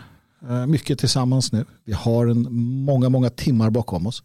eh, 0.49 0.65
mycket 0.65 0.99
tillsammans 0.99 1.51
nu. 1.51 1.65
Vi 1.85 1.93
har 1.93 2.27
en, 2.27 2.53
många, 2.85 3.09
många 3.09 3.29
timmar 3.29 3.69
bakom 3.69 4.07
oss. 4.07 4.23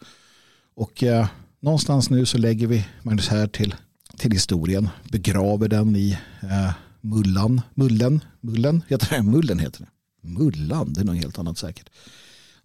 Och 0.76 1.02
eh, 1.02 1.26
någonstans 1.60 2.10
nu 2.10 2.26
så 2.26 2.38
lägger 2.38 2.66
vi 2.66 2.86
Magnus 3.02 3.28
Härd 3.28 3.52
till, 3.52 3.74
till 4.16 4.32
historien. 4.32 4.88
Begraver 5.10 5.68
den 5.68 5.96
i 5.96 6.18
eh, 6.42 6.72
mullan. 7.00 7.60
Mullen, 7.74 8.24
mullen 8.40 8.82
heter 8.88 9.16
det. 9.16 9.22
Mullen 9.22 9.58
heter 9.58 9.80
det. 9.80 9.88
Mullan, 10.28 10.92
det 10.92 11.00
är 11.00 11.04
något 11.04 11.16
helt 11.16 11.38
annat 11.38 11.58
säkert. 11.58 11.90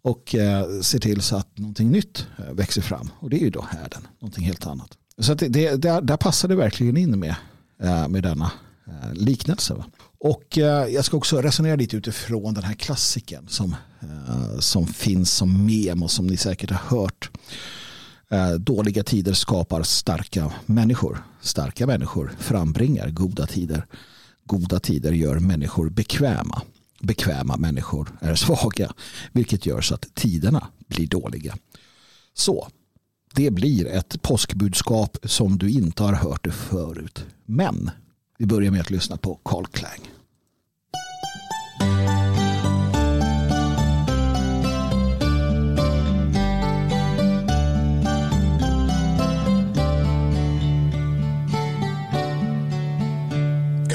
Och 0.01 0.35
eh, 0.35 0.81
ser 0.81 0.99
till 0.99 1.21
så 1.21 1.35
att 1.35 1.57
någonting 1.57 1.91
nytt 1.91 2.27
eh, 2.37 2.53
växer 2.53 2.81
fram. 2.81 3.09
Och 3.19 3.29
det 3.29 3.37
är 3.37 3.41
ju 3.41 3.49
då 3.49 3.61
härden, 3.61 4.07
någonting 4.19 4.45
helt 4.45 4.67
annat. 4.67 4.97
Så 5.17 5.31
att 5.31 5.39
det, 5.39 5.47
det, 5.47 5.75
där, 5.75 6.01
där 6.01 6.17
passar 6.17 6.47
det 6.47 6.55
verkligen 6.55 6.97
in 6.97 7.19
med, 7.19 7.35
eh, 7.83 8.07
med 8.07 8.23
denna 8.23 8.51
eh, 8.87 9.13
liknelse. 9.13 9.73
Va? 9.73 9.85
Och 10.19 10.57
eh, 10.57 10.87
jag 10.87 11.05
ska 11.05 11.17
också 11.17 11.41
resonera 11.41 11.75
lite 11.75 11.97
utifrån 11.97 12.53
den 12.53 12.63
här 12.63 12.73
klassiken 12.73 13.47
som, 13.47 13.75
eh, 14.01 14.59
som 14.59 14.87
finns 14.87 15.31
som 15.31 15.65
mem 15.65 16.03
och 16.03 16.11
som 16.11 16.27
ni 16.27 16.37
säkert 16.37 16.71
har 16.71 16.97
hört. 16.97 17.29
Eh, 18.31 18.51
dåliga 18.51 19.03
tider 19.03 19.33
skapar 19.33 19.83
starka 19.83 20.53
människor. 20.65 21.23
Starka 21.41 21.87
människor 21.87 22.31
frambringar 22.39 23.09
goda 23.09 23.45
tider. 23.45 23.85
Goda 24.45 24.79
tider 24.79 25.11
gör 25.11 25.39
människor 25.39 25.89
bekväma. 25.89 26.61
Bekväma 27.01 27.57
människor 27.57 28.17
är 28.21 28.35
svaga, 28.35 28.93
vilket 29.31 29.65
gör 29.65 29.81
så 29.81 29.95
att 29.95 30.15
tiderna 30.15 30.67
blir 30.87 31.07
dåliga. 31.07 31.57
Så, 32.33 32.67
det 33.35 33.51
blir 33.51 33.87
ett 33.87 34.21
påskbudskap 34.21 35.17
som 35.23 35.57
du 35.57 35.69
inte 35.69 36.03
har 36.03 36.13
hört 36.13 36.43
det 36.43 36.51
förut. 36.51 37.25
Men 37.45 37.91
vi 38.37 38.45
börjar 38.45 38.71
med 38.71 38.81
att 38.81 38.89
lyssna 38.89 39.17
på 39.17 39.35
Carl 39.35 39.65
Klang. 39.65 40.18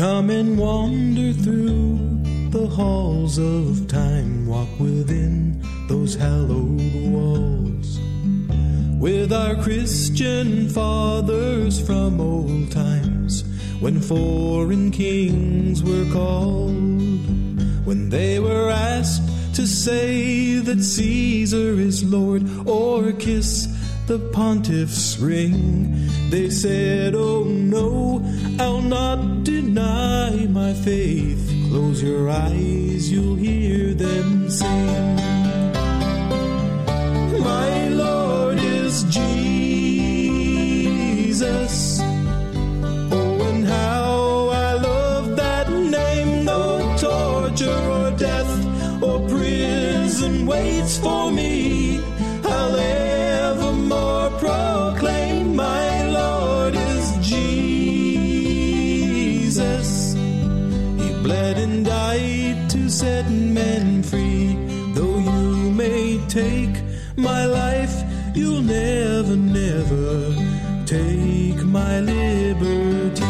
Come 0.05 0.29
and 0.29 0.59
wander 0.59 1.33
through 1.33 2.21
the 2.51 2.67
halls 2.67 3.39
of 3.39 3.89
time, 3.89 4.47
walk 4.47 4.69
within 4.79 5.65
those 5.89 6.15
hallowed 6.15 6.95
walls. 7.07 7.99
With 9.01 9.33
our 9.33 9.55
Christian 9.63 10.69
fathers 10.69 11.81
from 11.81 12.21
old 12.21 12.71
times, 12.71 13.45
when 13.81 13.99
foreign 13.99 14.91
kings 14.91 15.83
were 15.83 16.05
called, 16.13 17.25
when 17.87 18.11
they 18.11 18.39
were 18.41 18.69
asked 18.69 19.27
to 19.55 19.67
say 19.67 20.57
that 20.59 20.83
Caesar 20.83 21.81
is 21.81 22.05
Lord 22.05 22.47
or 22.67 23.11
kiss 23.13 23.74
the 24.07 24.19
pontiff's 24.33 25.19
ring. 25.19 26.09
They 26.29 26.51
said, 26.51 27.15
Oh 27.15 27.45
no, 27.45 28.23
I'll 28.59 28.83
not 28.83 29.45
deny 29.45 30.47
my 30.47 30.75
faith. 30.75 31.51
Close 31.71 32.03
your 32.03 32.29
eyes, 32.29 33.11
you'll 33.11 33.37
hear 33.37 33.95
them 33.95 34.51
sing. 34.51 35.17
My 37.43 37.89
Lord 37.89 38.59
is 38.59 39.05
Jesus. 39.05 39.31
Oh, 43.11 43.41
and 43.49 43.67
how 43.67 44.49
I 44.51 44.75
love 44.75 45.37
that 45.37 45.71
name. 45.71 46.45
No 46.45 46.95
torture 46.99 47.91
or 47.91 48.11
death 48.11 49.03
or 49.03 49.27
prison 49.29 50.47
waits 50.47 50.99
for 50.99 51.31
me. 51.31 51.54
And 61.65 61.87
died 61.87 62.69
to 62.69 62.91
set 62.91 63.27
men 63.31 64.03
free. 64.03 64.55
Though 64.95 65.19
you 65.19 65.71
may 65.83 66.21
take 66.29 66.77
my 67.17 67.47
life, 67.47 67.97
you'll 68.35 68.61
never, 68.61 69.35
never 69.35 70.07
take 70.85 71.61
my 71.65 72.01
liberty. 72.01 73.25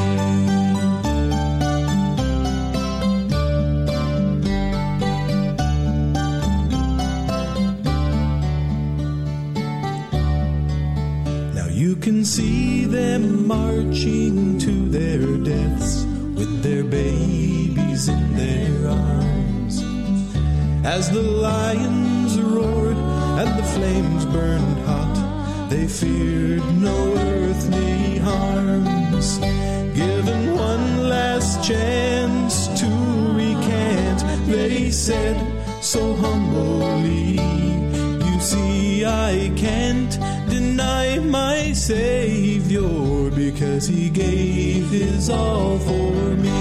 Now 11.59 11.69
you 11.69 11.95
can 12.05 12.25
see 12.25 12.87
them 12.87 13.47
marching 13.47 14.43
As 20.85 21.11
the 21.11 21.23
lions 21.23 22.38
roared 22.38 22.99
and 23.38 23.59
the 23.59 23.62
flames 23.62 24.26
burned 24.26 24.79
hot, 24.81 25.69
they 25.71 25.88
feared 25.88 26.62
no 26.76 27.14
earthly 27.17 28.19
harms. 28.19 29.38
Given 29.97 30.55
one 30.55 31.09
last 31.09 31.64
chance 31.64 32.69
to 32.81 32.87
recant, 33.33 34.47
they 34.47 34.91
said 34.91 35.41
so 35.83 36.14
humbly, 36.17 37.41
You 38.26 38.41
see, 38.41 39.07
I 39.07 39.50
can't 39.57 40.12
deny 40.50 41.19
my 41.19 41.73
Savior 41.73 43.31
because 43.31 43.87
he 43.88 44.11
gave 44.11 44.91
his 44.91 45.31
all 45.31 45.79
for 45.79 46.12
me. 46.37 46.53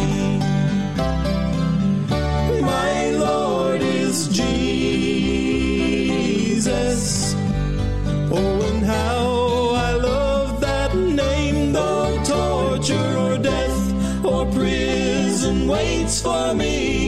Me. 16.64 17.03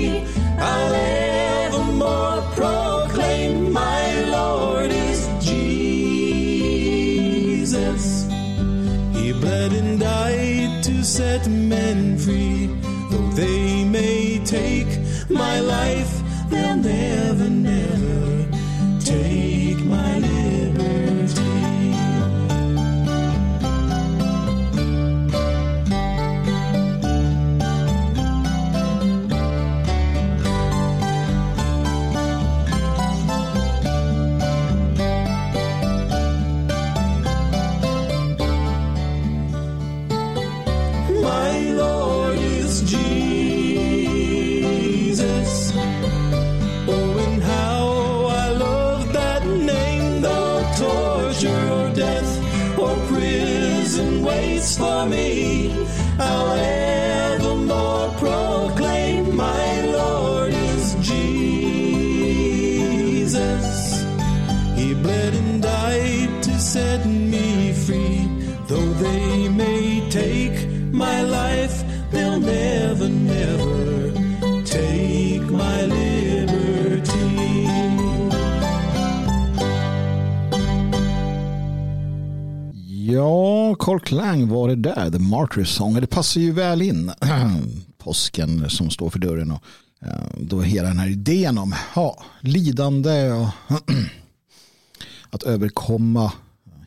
Carl 83.85 83.99
Klang 83.99 84.47
var 84.47 84.67
det 84.67 84.75
där, 84.75 85.11
The 85.11 85.19
Martyrs 85.19 85.69
Song. 85.69 85.93
Det 85.93 86.07
passar 86.07 86.41
ju 86.41 86.51
väl 86.51 86.81
in. 86.81 87.11
Påsken 87.97 88.69
som 88.69 88.89
står 88.89 89.09
för 89.09 89.19
dörren 89.19 89.51
och 89.51 89.63
eh, 90.01 90.27
då 90.37 90.61
hela 90.61 90.87
den 90.87 90.99
här 90.99 91.09
idén 91.09 91.57
om 91.57 91.75
ja, 91.95 92.23
lidande 92.39 93.31
och 93.31 93.47
att 95.29 95.43
överkomma 95.43 96.31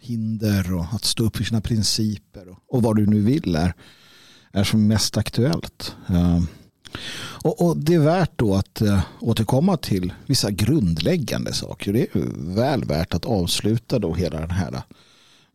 hinder 0.00 0.75
och 0.75 0.87
att 0.93 1.05
stå 1.05 1.25
upp 1.25 1.37
för 1.37 1.45
sina 1.45 1.61
principer 1.61 2.49
och, 2.49 2.59
och 2.69 2.83
vad 2.83 2.97
du 2.97 3.07
nu 3.07 3.21
vill 3.21 3.57
är, 3.57 3.75
är 4.52 4.64
som 4.64 4.87
mest 4.87 5.17
aktuellt. 5.17 5.97
Eh, 6.09 6.43
och, 7.43 7.67
och, 7.67 7.76
det 7.76 7.95
är 7.95 7.99
värt 7.99 8.33
då 8.37 8.55
att 8.55 8.81
eh, 8.81 9.00
återkomma 9.21 9.76
till 9.76 10.12
vissa 10.26 10.50
grundläggande 10.50 11.52
saker. 11.52 11.93
Det 11.93 12.02
är 12.02 12.55
väl 12.55 12.85
värt 12.85 13.14
att 13.14 13.25
avsluta 13.25 13.99
då 13.99 14.14
hela 14.14 14.40
den 14.40 14.50
här 14.50 14.83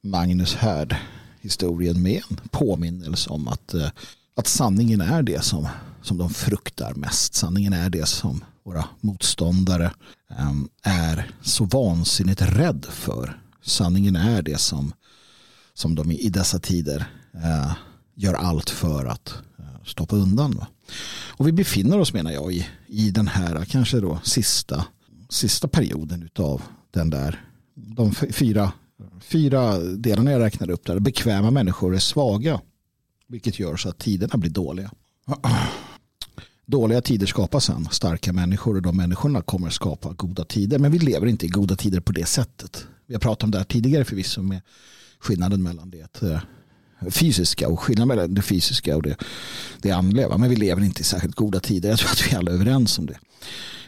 Magnus 0.01 0.55
Härd 0.55 0.97
historien 1.43 2.01
med 2.01 2.21
en 2.29 2.37
påminnelse 2.49 3.29
om 3.29 3.47
att, 3.47 3.73
eh, 3.73 3.89
att 4.35 4.47
sanningen 4.47 5.01
är 5.01 5.23
det 5.23 5.43
som, 5.43 5.67
som 6.01 6.17
de 6.17 6.29
fruktar 6.29 6.93
mest. 6.93 7.33
Sanningen 7.33 7.73
är 7.73 7.89
det 7.89 8.05
som 8.05 8.43
våra 8.63 8.85
motståndare 9.01 9.91
ehm, 10.37 10.69
är 10.83 11.31
så 11.41 11.65
vansinnigt 11.65 12.41
rädd 12.41 12.85
för. 12.89 13.41
Sanningen 13.63 14.15
är 14.15 14.41
det 14.41 14.57
som, 14.57 14.93
som 15.73 15.95
de 15.95 16.11
i 16.11 16.29
dessa 16.29 16.59
tider 16.59 17.05
eh, 17.33 17.71
gör 18.15 18.33
allt 18.33 18.69
för 18.69 19.05
att 19.05 19.33
eh, 19.59 19.85
stoppa 19.85 20.15
undan. 20.15 20.65
Och 21.27 21.47
vi 21.47 21.51
befinner 21.51 21.99
oss 21.99 22.13
menar 22.13 22.31
jag 22.31 22.53
i, 22.53 22.67
i 22.87 23.11
den 23.11 23.27
här 23.27 23.65
kanske 23.65 23.99
då 23.99 24.19
sista, 24.23 24.85
sista 25.29 25.67
perioden 25.67 26.29
av 26.35 26.61
den 26.91 27.09
där 27.09 27.45
de 27.75 28.11
fyra, 28.13 28.71
fyra 29.19 29.77
delarna 29.79 30.31
jag 30.31 30.41
räknade 30.41 30.73
upp 30.73 30.85
där. 30.85 30.99
Bekväma 30.99 31.51
människor 31.51 31.95
är 31.95 31.99
svaga. 31.99 32.61
Vilket 33.27 33.59
gör 33.59 33.75
så 33.75 33.89
att 33.89 33.99
tiderna 33.99 34.37
blir 34.37 34.51
dåliga. 34.51 34.91
Dåliga 36.65 37.01
tider 37.01 37.25
skapar 37.25 37.59
sen 37.59 37.87
starka 37.91 38.33
människor 38.33 38.75
och 38.75 38.81
de 38.81 38.97
människorna 38.97 39.41
kommer 39.41 39.69
skapa 39.69 40.13
goda 40.13 40.45
tider. 40.45 40.79
Men 40.79 40.91
vi 40.91 40.99
lever 40.99 41.27
inte 41.27 41.45
i 41.45 41.49
goda 41.49 41.75
tider 41.75 41.99
på 41.99 42.11
det 42.11 42.25
sättet. 42.25 42.87
Vi 43.07 43.13
har 43.13 43.19
pratat 43.19 43.43
om 43.43 43.51
det 43.51 43.57
här 43.57 43.65
tidigare 43.65 44.05
förvisso 44.05 44.41
med 44.41 44.61
skillnaden 45.19 45.63
mellan 45.63 45.89
det 45.89 46.21
eh, 46.21 46.39
fysiska 47.09 47.67
och 47.67 47.79
skillnaden 47.79 48.07
mellan 48.07 48.33
det 48.33 48.41
fysiska 48.41 48.95
och 48.95 49.03
det, 49.03 49.15
det 49.81 49.91
andliga. 49.91 50.37
Men 50.37 50.49
vi 50.49 50.55
lever 50.55 50.83
inte 50.83 51.01
i 51.01 51.03
särskilt 51.03 51.35
goda 51.35 51.59
tider. 51.59 51.89
Jag 51.89 51.99
tror 51.99 52.11
att 52.11 52.31
vi 52.31 52.35
alla 52.35 52.51
är 52.51 52.55
överens 52.55 52.99
om 52.99 53.05
det. 53.05 53.17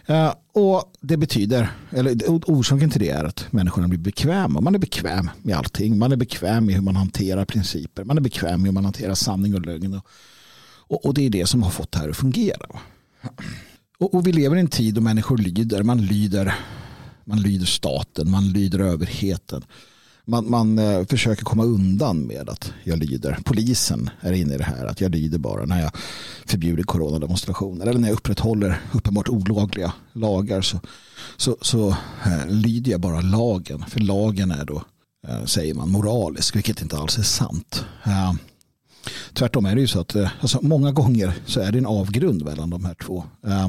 Eh, 0.05 0.33
och 0.53 0.93
det 1.01 1.17
betyder, 1.17 1.71
eller 1.89 2.15
orsaken 2.27 2.89
till 2.89 3.01
det 3.01 3.09
är 3.09 3.23
att 3.23 3.51
människorna 3.51 3.87
blir 3.87 3.99
bekväma. 3.99 4.61
Man 4.61 4.75
är 4.75 4.79
bekväm 4.79 5.29
med 5.41 5.57
allting. 5.57 5.97
Man 5.97 6.11
är 6.11 6.15
bekväm 6.15 6.65
med 6.65 6.75
hur 6.75 6.81
man 6.81 6.95
hanterar 6.95 7.45
principer. 7.45 8.03
Man 8.03 8.17
är 8.17 8.21
bekväm 8.21 8.61
med 8.61 8.67
hur 8.67 8.73
man 8.73 8.83
hanterar 8.83 9.13
sanning 9.13 9.55
och 9.55 9.65
lögn. 9.65 9.93
Och, 9.93 10.05
och, 10.87 11.05
och 11.05 11.13
det 11.13 11.25
är 11.25 11.29
det 11.29 11.45
som 11.45 11.63
har 11.63 11.69
fått 11.69 11.91
det 11.91 11.99
här 11.99 12.09
att 12.09 12.17
fungera. 12.17 12.65
Och, 13.97 14.13
och, 14.13 14.27
vi 14.27 14.31
lever 14.31 14.57
i 14.57 14.59
en 14.59 14.67
tid 14.67 14.93
då 14.93 15.01
människor 15.01 15.37
lyder. 15.37 15.83
Man 15.83 16.05
lyder, 16.05 16.55
man 17.23 17.41
lyder 17.41 17.65
staten, 17.65 18.31
man 18.31 18.49
lyder 18.49 18.79
överheten 18.79 19.65
man, 20.25 20.49
man 20.49 20.79
eh, 20.79 21.05
försöker 21.05 21.43
komma 21.43 21.63
undan 21.63 22.21
med 22.21 22.49
att 22.49 22.73
jag 22.83 22.99
lyder. 22.99 23.37
Polisen 23.43 24.09
är 24.21 24.31
inne 24.31 24.55
i 24.55 24.57
det 24.57 24.63
här 24.63 24.85
att 24.85 25.01
jag 25.01 25.11
lyder 25.11 25.37
bara 25.37 25.65
när 25.65 25.81
jag 25.81 25.91
förbjuder 26.45 26.83
coronademonstrationer 26.83 27.85
eller 27.85 27.99
när 27.99 28.07
jag 28.07 28.15
upprätthåller 28.15 28.81
uppenbart 28.93 29.29
olagliga 29.29 29.93
lagar 30.13 30.61
så, 30.61 30.79
så, 31.37 31.57
så 31.61 31.89
eh, 32.25 32.47
lyder 32.47 32.91
jag 32.91 33.01
bara 33.01 33.21
lagen. 33.21 33.85
För 33.87 33.99
lagen 33.99 34.51
är 34.51 34.65
då, 34.65 34.83
eh, 35.27 35.45
säger 35.45 35.73
man, 35.73 35.91
moralisk, 35.91 36.55
vilket 36.55 36.81
inte 36.81 36.97
alls 36.97 37.17
är 37.17 37.23
sant. 37.23 37.85
Eh, 38.03 38.33
tvärtom 39.33 39.65
är 39.65 39.75
det 39.75 39.81
ju 39.81 39.87
så 39.87 39.99
att 39.99 40.15
eh, 40.15 40.29
alltså, 40.41 40.59
många 40.61 40.91
gånger 40.91 41.33
så 41.45 41.59
är 41.59 41.71
det 41.71 41.77
en 41.77 41.85
avgrund 41.85 42.45
mellan 42.45 42.69
de 42.69 42.85
här 42.85 42.95
två. 42.95 43.23
Eh, 43.47 43.67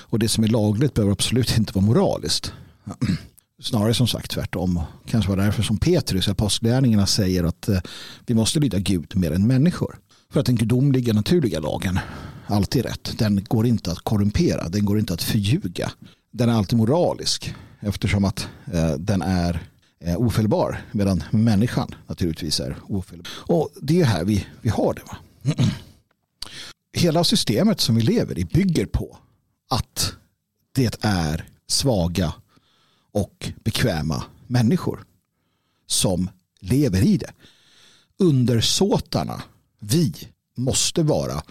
och 0.00 0.18
det 0.18 0.28
som 0.28 0.44
är 0.44 0.48
lagligt 0.48 0.94
behöver 0.94 1.12
absolut 1.12 1.58
inte 1.58 1.72
vara 1.72 1.86
moraliskt. 1.86 2.52
Snarare 3.62 3.94
som 3.94 4.06
sagt 4.06 4.30
tvärtom. 4.30 4.80
Kanske 5.06 5.30
var 5.30 5.36
det 5.36 5.42
därför 5.42 5.62
som 5.62 5.78
Petrus 5.78 6.28
i 6.28 6.30
apostlärningarna 6.30 7.06
säger 7.06 7.44
att 7.44 7.68
eh, 7.68 7.80
vi 8.26 8.34
måste 8.34 8.60
lyda 8.60 8.78
Gud 8.78 9.16
mer 9.16 9.32
än 9.32 9.46
människor. 9.46 9.98
För 10.32 10.40
att 10.40 10.46
den 10.46 10.56
gudomliga 10.56 11.12
naturliga 11.12 11.60
lagen 11.60 11.98
alltid 12.46 12.84
är 12.84 12.88
rätt. 12.88 13.18
Den 13.18 13.44
går 13.44 13.66
inte 13.66 13.92
att 13.92 13.98
korrumpera. 13.98 14.68
Den 14.68 14.84
går 14.84 14.98
inte 14.98 15.14
att 15.14 15.22
förljuga. 15.22 15.92
Den 16.30 16.48
är 16.48 16.52
alltid 16.52 16.78
moralisk 16.78 17.54
eftersom 17.80 18.24
att 18.24 18.48
eh, 18.72 18.92
den 18.92 19.22
är 19.22 19.68
eh, 20.00 20.16
ofelbar 20.16 20.82
medan 20.92 21.24
människan 21.30 21.94
naturligtvis 22.06 22.60
är 22.60 22.76
ofelbar. 22.88 23.28
Och 23.36 23.70
det 23.82 24.00
är 24.00 24.04
här 24.04 24.24
vi, 24.24 24.46
vi 24.60 24.68
har 24.68 24.94
det. 24.94 25.02
Va? 25.02 25.16
Hela 26.92 27.24
systemet 27.24 27.80
som 27.80 27.94
vi 27.94 28.02
lever 28.02 28.38
i 28.38 28.44
bygger 28.44 28.86
på 28.86 29.18
att 29.70 30.12
det 30.74 31.04
är 31.04 31.48
svaga 31.68 32.32
och 33.18 33.52
bekväma 33.64 34.24
människor 34.46 35.04
som 35.86 36.30
lever 36.60 37.02
i 37.02 37.16
det. 37.16 37.30
Undersåtarna, 38.18 39.42
vi 39.80 40.14
måste 40.56 41.02
vara 41.02 41.42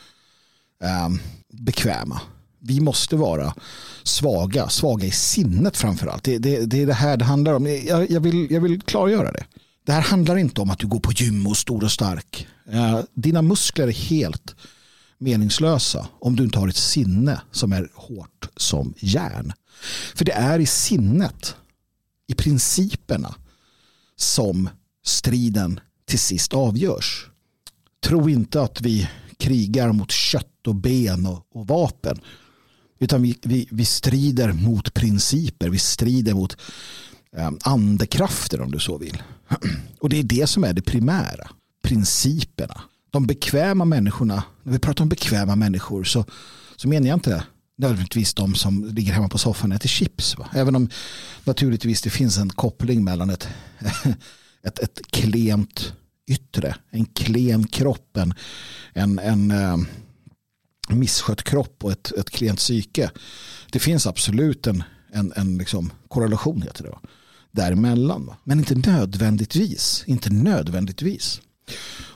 eh, 0.84 1.10
bekväma. 1.49 2.21
Vi 2.60 2.80
måste 2.80 3.15
vara 3.15 3.53
svaga, 4.03 4.69
svaga 4.69 5.06
i 5.06 5.12
sinnet 5.12 5.77
framförallt. 5.77 6.23
Det, 6.23 6.38
det, 6.38 6.65
det 6.65 6.82
är 6.82 6.86
det 6.86 6.93
här 6.93 7.17
det 7.17 7.25
handlar 7.25 7.53
om. 7.53 7.65
Jag, 7.65 8.12
jag, 8.12 8.21
vill, 8.21 8.51
jag 8.51 8.62
vill 8.62 8.82
klargöra 8.82 9.32
det. 9.32 9.45
Det 9.86 9.91
här 9.91 10.01
handlar 10.01 10.38
inte 10.38 10.62
om 10.62 10.69
att 10.69 10.80
du 10.80 10.88
går 10.88 10.99
på 10.99 11.12
gym 11.12 11.47
och 11.47 11.58
stor 11.58 11.84
och 11.84 11.91
stark. 11.91 12.47
Eh, 12.71 12.99
dina 13.13 13.41
muskler 13.41 13.88
är 13.88 13.91
helt 13.91 14.56
meningslösa 15.17 16.08
om 16.19 16.36
du 16.36 16.43
inte 16.43 16.60
har 16.60 16.67
ett 16.67 16.75
sinne 16.75 17.41
som 17.51 17.73
är 17.73 17.89
hårt 17.93 18.49
som 18.56 18.93
järn. 18.97 19.53
För 20.15 20.25
det 20.25 20.32
är 20.32 20.60
i 20.60 20.65
sinnet, 20.65 21.56
i 22.27 22.34
principerna, 22.34 23.36
som 24.15 24.69
striden 25.06 25.80
till 26.06 26.19
sist 26.19 26.53
avgörs. 26.53 27.27
Tro 28.03 28.30
inte 28.30 28.62
att 28.62 28.82
vi 28.82 29.10
krigar 29.38 29.91
mot 29.91 30.12
kött 30.12 30.67
och 30.67 30.75
ben 30.75 31.25
och, 31.25 31.45
och 31.51 31.67
vapen. 31.67 32.19
Utan 32.99 33.21
vi, 33.21 33.39
vi, 33.41 33.67
vi, 33.71 33.86
strider 33.86 34.53
mot 34.53 34.93
principer, 34.93 35.69
vi 35.69 35.80
strider 35.80 36.34
mot 36.34 36.58
eh, 37.38 37.51
andekrafter 37.62 38.62
om 38.62 38.71
du 38.71 38.80
så 38.80 38.97
vill. 38.97 39.23
Och 39.99 40.10
det 40.10 40.19
är 40.19 40.23
det 40.23 40.47
som 40.47 40.63
är 40.63 40.73
det 40.73 40.82
primära. 40.82 41.49
Principerna. 41.84 42.82
De 43.12 43.28
bekväma 43.28 43.86
människorna, 43.86 44.43
när 44.63 44.74
vi 44.74 44.80
pratar 44.80 45.04
om 45.04 45.10
bekväma 45.10 45.56
människor 45.56 46.04
så, 46.04 46.26
så 46.76 46.88
menar 46.88 47.08
jag 47.08 47.15
inte 47.15 47.43
nödvändigtvis 47.78 48.34
de 48.34 48.56
som 48.56 48.86
ligger 48.86 49.13
hemma 49.13 49.30
på 49.30 49.38
soffan 49.38 49.72
och 49.72 49.76
äter 49.76 49.89
chips. 49.89 50.38
Va? 50.38 50.50
Även 50.54 50.76
om 50.76 50.89
naturligtvis 51.43 52.02
det 52.02 52.10
finns 52.10 52.38
en 52.38 52.50
koppling 52.50 53.04
mellan 53.04 53.30
ett, 53.30 53.48
ett, 54.63 54.80
ett 54.80 55.00
klent 55.12 55.93
yttre, 56.28 56.76
en 56.89 57.06
klen 57.06 57.67
kropp, 57.67 58.17
en, 58.17 58.34
en, 58.93 59.20
en 59.20 59.52
eh, 59.52 59.78
misskött 60.89 61.43
kropp 61.43 61.84
och 61.84 61.91
ett, 61.91 62.12
ett 62.12 62.30
klent 62.30 62.60
psyke. 62.60 63.12
Det 63.72 63.80
finns 63.80 64.08
absolut 64.08 64.67
en, 64.67 64.84
en, 65.12 65.34
en 65.36 65.58
liksom 65.58 65.91
korrelation 66.08 66.62
heter 66.62 66.84
det. 66.84 66.89
Va? 66.89 67.02
Däremellan. 67.52 68.26
Va? 68.26 68.38
Men 68.43 68.60
inte 68.60 68.76
nödvändigtvis. 68.76 70.04
Inte 70.08 70.30
nödvändigtvis. 70.30 71.41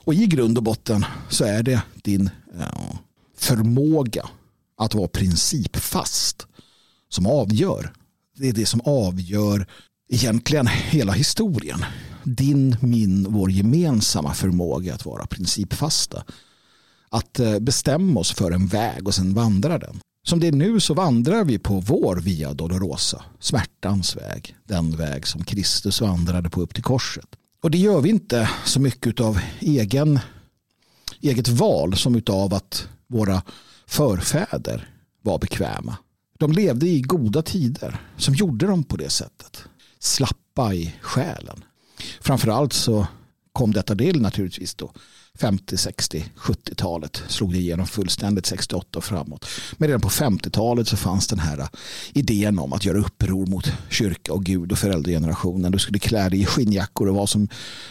Och 0.03 0.13
i 0.13 0.25
grund 0.25 0.57
och 0.57 0.63
botten 0.63 1.05
så 1.29 1.45
är 1.45 1.63
det 1.63 1.81
din 2.03 2.29
ja, 2.59 2.99
förmåga 3.37 4.29
att 4.77 4.95
vara 4.95 5.07
principfast 5.07 6.47
som 7.09 7.27
avgör. 7.27 7.93
Det 8.37 8.49
är 8.49 8.53
det 8.53 8.65
som 8.65 8.81
avgör 8.81 9.67
egentligen 10.09 10.67
hela 10.67 11.13
historien. 11.13 11.85
Din, 12.23 12.77
min, 12.81 13.27
vår 13.29 13.51
gemensamma 13.51 14.33
förmåga 14.33 14.93
att 14.93 15.05
vara 15.05 15.25
principfasta. 15.25 16.23
Att 17.09 17.39
eh, 17.39 17.59
bestämma 17.59 18.19
oss 18.19 18.31
för 18.31 18.51
en 18.51 18.67
väg 18.67 19.07
och 19.07 19.15
sen 19.15 19.33
vandra 19.33 19.77
den. 19.77 19.99
Som 20.27 20.39
det 20.39 20.47
är 20.47 20.51
nu 20.51 20.79
så 20.79 20.93
vandrar 20.93 21.43
vi 21.43 21.59
på 21.59 21.79
vår 21.79 22.15
Via 22.15 22.53
Dolorosa, 22.53 23.23
smärtans 23.39 24.15
väg, 24.15 24.55
den 24.67 24.97
väg 24.97 25.27
som 25.27 25.43
Kristus 25.43 26.01
vandrade 26.01 26.49
på 26.49 26.61
upp 26.61 26.73
till 26.73 26.83
korset. 26.83 27.35
Och 27.61 27.71
det 27.71 27.77
gör 27.77 28.01
vi 28.01 28.09
inte 28.09 28.49
så 28.65 28.79
mycket 28.79 29.19
av 29.19 29.39
egen, 29.59 30.19
eget 31.21 31.47
val 31.47 31.95
som 31.95 32.21
av 32.29 32.53
att 32.53 32.87
våra 33.07 33.41
förfäder 33.87 34.89
var 35.21 35.39
bekväma. 35.39 35.97
De 36.37 36.51
levde 36.51 36.87
i 36.87 37.01
goda 37.01 37.41
tider 37.41 38.01
som 38.17 38.33
gjorde 38.33 38.67
dem 38.67 38.83
på 38.83 38.97
det 38.97 39.09
sättet. 39.09 39.63
Slappa 39.99 40.73
i 40.73 40.95
själen. 41.01 41.63
Framförallt 42.21 42.73
så 42.73 43.07
kom 43.53 43.73
detta 43.73 43.95
del 43.95 44.21
naturligtvis 44.21 44.75
då 44.75 44.93
50, 45.39 45.77
60, 45.77 46.25
70-talet 46.35 47.23
slog 47.27 47.51
det 47.53 47.57
igenom 47.57 47.87
fullständigt 47.87 48.45
68 48.45 48.97
och 48.97 49.03
framåt. 49.03 49.45
Men 49.77 49.87
redan 49.87 50.01
på 50.01 50.09
50-talet 50.09 50.87
så 50.87 50.97
fanns 50.97 51.27
den 51.27 51.39
här 51.39 51.59
eh, 51.59 51.67
idén 52.13 52.59
om 52.59 52.73
att 52.73 52.85
göra 52.85 52.97
uppror 52.97 53.45
mot 53.45 53.71
kyrka 53.89 54.33
och 54.33 54.43
Gud 54.43 54.71
och 54.71 54.77
föräldragenerationen. 54.77 55.71
Du 55.71 55.79
skulle 55.79 55.99
klä 55.99 56.29
dig 56.29 56.41
i 56.41 56.45
skinnjackor 56.45 57.07
och 57.07 57.15
vara 57.15 57.27
som 57.27 57.47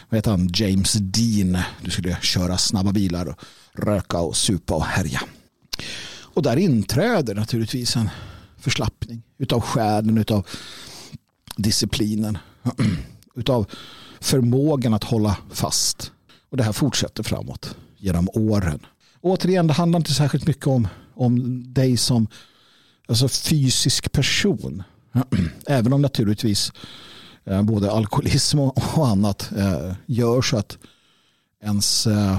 vad 0.09 0.19
heter 0.19 0.31
han, 0.31 0.51
James 0.55 0.93
Dean. 0.93 1.59
Du 1.83 1.91
skulle 1.91 2.17
köra 2.23 2.59
snabba 2.59 2.93
bilar 2.93 3.27
och 3.27 3.37
röka 3.73 4.19
och 4.19 4.37
supa 4.37 4.75
och 4.75 4.85
härja. 4.85 5.21
Och 6.35 6.43
där 6.43 6.57
inträder 6.57 7.35
naturligtvis 7.35 7.97
en 7.97 8.11
förslappning 8.59 9.23
utav 9.39 9.61
själen, 9.61 10.19
utav 10.19 10.47
disciplinen, 11.57 12.39
utav 13.35 13.67
förmågan 14.21 14.95
att 14.95 15.05
hålla 15.05 15.37
fast. 15.51 16.13
Och 16.51 16.57
det 16.57 16.63
här 16.63 16.73
fortsätter 16.73 17.23
framåt 17.23 17.77
genom 17.97 18.29
åren. 18.33 18.87
Och 19.21 19.31
återigen, 19.31 19.67
det 19.67 19.73
handlar 19.73 19.97
inte 19.97 20.15
särskilt 20.15 20.47
mycket 20.47 20.67
om, 20.67 20.89
om 21.15 21.65
dig 21.73 21.97
som 21.97 22.29
alltså 23.09 23.29
fysisk 23.29 24.13
person. 24.13 24.83
Även 25.67 25.93
om 25.93 26.03
naturligtvis 26.03 26.73
eh, 27.45 27.63
både 27.63 27.93
alkoholism 27.93 28.59
och, 28.59 28.99
och 28.99 29.09
annat 29.09 29.53
eh, 29.57 29.93
gör 30.07 30.43
så 30.43 30.57
att 30.57 30.79
ens 31.65 32.07
eh, 32.07 32.39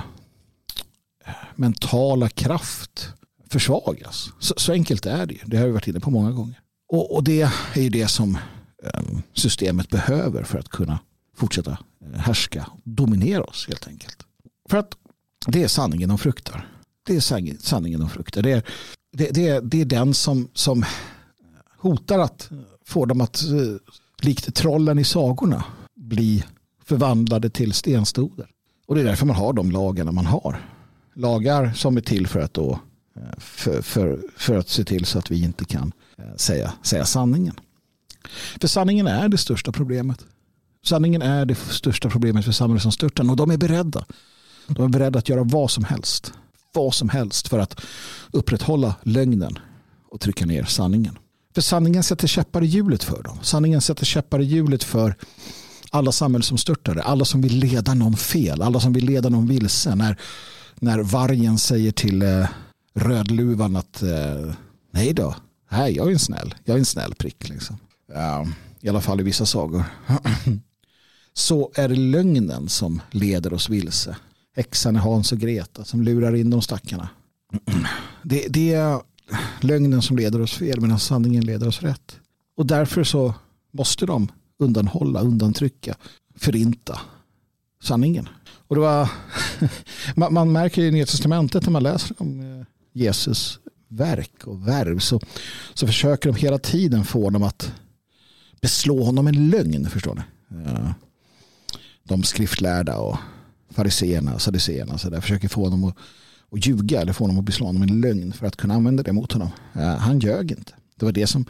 mentala 1.55 2.29
kraft 2.29 3.09
försvagas. 3.49 4.29
Så, 4.39 4.53
så, 4.57 4.71
enkelt 4.71 5.05
är 5.05 5.25
det. 5.25 5.37
Det 5.45 5.57
har 5.57 5.65
vi 5.65 5.71
varit 5.71 5.87
inne 5.87 5.99
på 5.99 6.11
många 6.11 6.31
gånger. 6.31 6.59
Och, 6.89 7.15
och 7.15 7.23
det 7.23 7.41
är 7.73 7.81
ju 7.81 7.89
det 7.89 8.07
som 8.07 8.37
eh, 8.83 9.01
systemet 9.33 9.89
behöver 9.89 10.43
för 10.43 10.59
att 10.59 10.69
kunna 10.69 10.99
fortsätta 11.37 11.77
härska 12.15 12.67
dominera 12.83 13.43
oss 13.43 13.67
helt 13.67 13.87
enkelt. 13.87 14.17
För 14.69 14.77
att 14.77 14.97
det 15.47 15.63
är 15.63 15.67
sanningen 15.67 16.09
de 16.09 16.17
fruktar. 16.17 16.67
Det 17.03 17.15
är 17.15 17.57
sanningen 17.59 17.99
de 17.99 18.09
fruktar. 18.09 18.41
Det 18.41 18.51
är, 18.51 18.63
det, 19.17 19.29
det, 19.29 19.59
det 19.59 19.81
är 19.81 19.85
den 19.85 20.13
som, 20.13 20.49
som 20.53 20.85
hotar 21.77 22.19
att 22.19 22.49
få 22.85 23.05
dem 23.05 23.21
att 23.21 23.43
eh, 23.43 23.93
likt 24.21 24.55
trollen 24.55 24.99
i 24.99 25.03
sagorna 25.03 25.63
bli 25.95 26.43
förvandlade 26.85 27.49
till 27.49 27.73
stenstoder. 27.73 28.47
Och 28.87 28.95
det 28.95 29.01
är 29.01 29.05
därför 29.05 29.25
man 29.25 29.35
har 29.35 29.53
de 29.53 29.71
lagarna 29.71 30.11
man 30.11 30.25
har. 30.25 30.65
Lagar 31.13 31.73
som 31.73 31.97
är 31.97 32.01
till 32.01 32.27
för 32.27 32.39
att, 32.39 32.53
då, 32.53 32.79
eh, 33.15 33.39
för, 33.39 33.81
för, 33.81 34.19
för 34.37 34.57
att 34.57 34.69
se 34.69 34.83
till 34.83 35.05
så 35.05 35.19
att 35.19 35.31
vi 35.31 35.43
inte 35.43 35.65
kan 35.65 35.91
eh, 36.17 36.35
säga, 36.35 36.73
säga 36.83 37.05
sanningen. 37.05 37.59
För 38.61 38.67
sanningen 38.67 39.07
är 39.07 39.29
det 39.29 39.37
största 39.37 39.71
problemet. 39.71 40.25
Sanningen 40.85 41.21
är 41.21 41.45
det 41.45 41.55
största 41.55 42.09
problemet 42.09 42.45
för 42.45 42.51
samhället 42.51 42.83
som 42.83 42.91
störtar 42.91 43.29
och 43.29 43.35
de 43.35 43.51
är 43.51 43.57
beredda. 43.57 44.05
De 44.67 44.83
är 44.83 44.89
beredda 44.89 45.19
att 45.19 45.29
göra 45.29 45.43
vad 45.43 45.71
som 45.71 45.83
helst. 45.83 46.33
Vad 46.73 46.93
som 46.93 47.09
helst 47.09 47.47
för 47.47 47.59
att 47.59 47.81
upprätthålla 48.31 48.95
lögnen 49.03 49.59
och 50.11 50.19
trycka 50.19 50.45
ner 50.45 50.63
sanningen. 50.63 51.17
För 51.55 51.61
sanningen 51.61 52.03
sätter 52.03 52.27
käppar 52.27 52.63
i 52.63 52.65
hjulet 52.65 53.03
för 53.03 53.23
dem. 53.23 53.37
Sanningen 53.41 53.81
sätter 53.81 54.05
käppar 54.05 54.41
i 54.41 54.43
hjulet 54.43 54.83
för 54.83 55.15
alla 55.89 56.11
samhällsomstörtare. 56.11 57.01
Alla 57.01 57.25
som 57.25 57.41
vill 57.41 57.59
leda 57.59 57.93
någon 57.93 58.17
fel. 58.17 58.61
Alla 58.61 58.79
som 58.79 58.93
vill 58.93 59.05
leda 59.05 59.29
någon 59.29 59.47
vilse. 59.47 59.95
När, 59.95 60.17
när 60.75 60.99
vargen 60.99 61.57
säger 61.57 61.91
till 61.91 62.21
eh, 62.21 62.47
rödluvan 62.93 63.75
att 63.75 64.03
eh, 64.03 64.53
nej 64.91 65.13
då, 65.13 65.35
nej, 65.69 65.95
jag 65.95 66.07
är 66.07 66.11
en 66.11 66.19
snäll. 66.19 66.55
Jag 66.63 66.75
är 66.75 66.79
en 66.79 66.85
snäll 66.85 67.15
prick. 67.15 67.49
Liksom. 67.49 67.77
Uh, 68.15 68.49
I 68.81 68.89
alla 68.89 69.01
fall 69.01 69.19
i 69.19 69.23
vissa 69.23 69.45
sagor. 69.45 69.83
så 71.33 71.71
är 71.75 71.89
det 71.89 71.95
lögnen 71.95 72.69
som 72.69 73.01
leder 73.11 73.53
oss 73.53 73.69
vilse. 73.69 74.15
Häxan 74.55 74.95
är 74.95 74.99
Hans 74.99 75.31
och 75.31 75.37
Greta 75.37 75.85
som 75.85 76.01
lurar 76.01 76.35
in 76.35 76.49
de 76.49 76.61
stackarna. 76.61 77.09
Det, 78.23 78.47
det 78.49 78.73
är 78.73 79.01
lögnen 79.61 80.01
som 80.01 80.17
leder 80.17 80.41
oss 80.41 80.53
fel 80.53 80.81
medan 80.81 80.99
sanningen 80.99 81.45
leder 81.45 81.67
oss 81.67 81.81
rätt. 81.81 82.19
Och 82.57 82.65
därför 82.65 83.03
så 83.03 83.33
måste 83.71 84.05
de 84.05 84.27
undanhålla, 84.59 85.21
undantrycka, 85.21 85.95
förinta 86.35 86.99
sanningen. 87.83 88.29
Och 88.67 88.75
det 88.75 88.81
var, 88.81 89.09
man, 90.15 90.33
man 90.33 90.51
märker 90.51 90.81
i 90.81 90.91
Nya 90.91 91.05
Testamentet 91.05 91.63
när 91.63 91.71
man 91.71 91.83
läser 91.83 92.15
om 92.21 92.39
eh, 92.39 92.65
Jesus 92.93 93.59
verk 93.87 94.47
och 94.47 94.67
värv 94.67 94.99
så, 94.99 95.19
så 95.73 95.87
försöker 95.87 96.31
de 96.31 96.39
hela 96.39 96.57
tiden 96.57 97.03
få 97.05 97.23
honom 97.23 97.43
att 97.43 97.71
beslå 98.61 99.03
honom 99.03 99.27
en 99.27 99.49
lögn. 99.49 99.89
Förstår 99.89 100.15
ni? 100.15 100.21
De 102.11 102.23
skriftlärda 102.23 102.97
och 102.97 103.17
fariseerna, 103.69 104.39
saduceerna 104.39 104.97
så 104.97 105.09
där, 105.09 105.21
försöker 105.21 105.47
få 105.47 105.63
honom 105.63 105.83
att, 105.83 105.95
att 106.51 106.65
ljuga 106.65 107.01
eller 107.01 107.13
få 107.13 107.23
honom 107.23 107.39
att 107.39 107.45
beslå 107.45 107.65
honom 107.65 107.81
en 107.81 108.01
lögn 108.01 108.33
för 108.33 108.47
att 108.47 108.57
kunna 108.57 108.73
använda 108.73 109.03
det 109.03 109.13
mot 109.13 109.31
honom. 109.31 109.49
Eh, 109.73 109.95
han 109.97 110.19
ljög 110.19 110.51
inte. 110.51 110.73
Det 110.95 111.05
var 111.05 111.11
det 111.11 111.27
som 111.27 111.45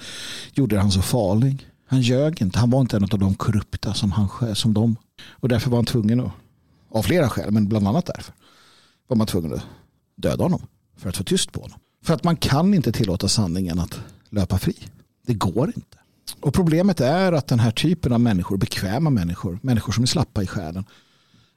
gjorde 0.54 0.80
han 0.80 0.92
så 0.92 1.02
farlig. 1.02 1.68
Han 1.86 2.02
ljög 2.02 2.42
inte. 2.42 2.60
Han 2.60 2.70
var 2.70 2.82
inte 2.82 2.98
en 2.98 3.04
av 3.04 3.20
de 3.20 3.36
korrupta 3.36 3.94
som, 3.94 4.12
han, 4.12 4.56
som 4.56 4.74
de. 4.74 4.96
Och 5.30 5.50
därför 5.50 5.70
var 5.70 5.78
han 5.78 5.86
tvungen 5.86 6.20
att, 6.20 6.32
av 6.90 7.04
flera 7.04 7.30
skäl, 7.30 7.52
men 7.52 7.68
bland 7.68 7.88
annat 7.88 8.06
därför, 8.06 8.34
var 9.08 9.18
man 9.18 9.28
tvungen 9.28 9.54
att 9.54 9.62
döda 10.16 10.44
honom 10.44 10.62
för 10.98 11.10
att 11.10 11.18
få 11.18 11.24
tyst 11.24 11.52
på 11.52 11.62
honom. 11.62 11.80
För 12.04 12.14
att 12.14 12.24
man 12.24 12.36
kan 12.36 12.74
inte 12.74 12.92
tillåta 12.92 13.28
sanningen 13.28 13.80
att 13.80 14.00
löpa 14.30 14.58
fri. 14.58 14.76
Det 15.26 15.34
går 15.34 15.68
inte. 15.76 15.98
Och 16.40 16.54
problemet 16.54 17.02
är 17.02 17.32
att 17.32 17.48
den 17.48 17.60
här 17.60 17.72
typen 17.72 18.14
av 18.14 18.20
människor, 18.20 18.58
bekväma 18.58 19.10
människor, 19.10 19.60
människor 19.62 19.94
som 19.94 20.04
är 20.04 20.08
slappa 20.08 20.44
i 20.44 20.48
själen, 20.48 20.86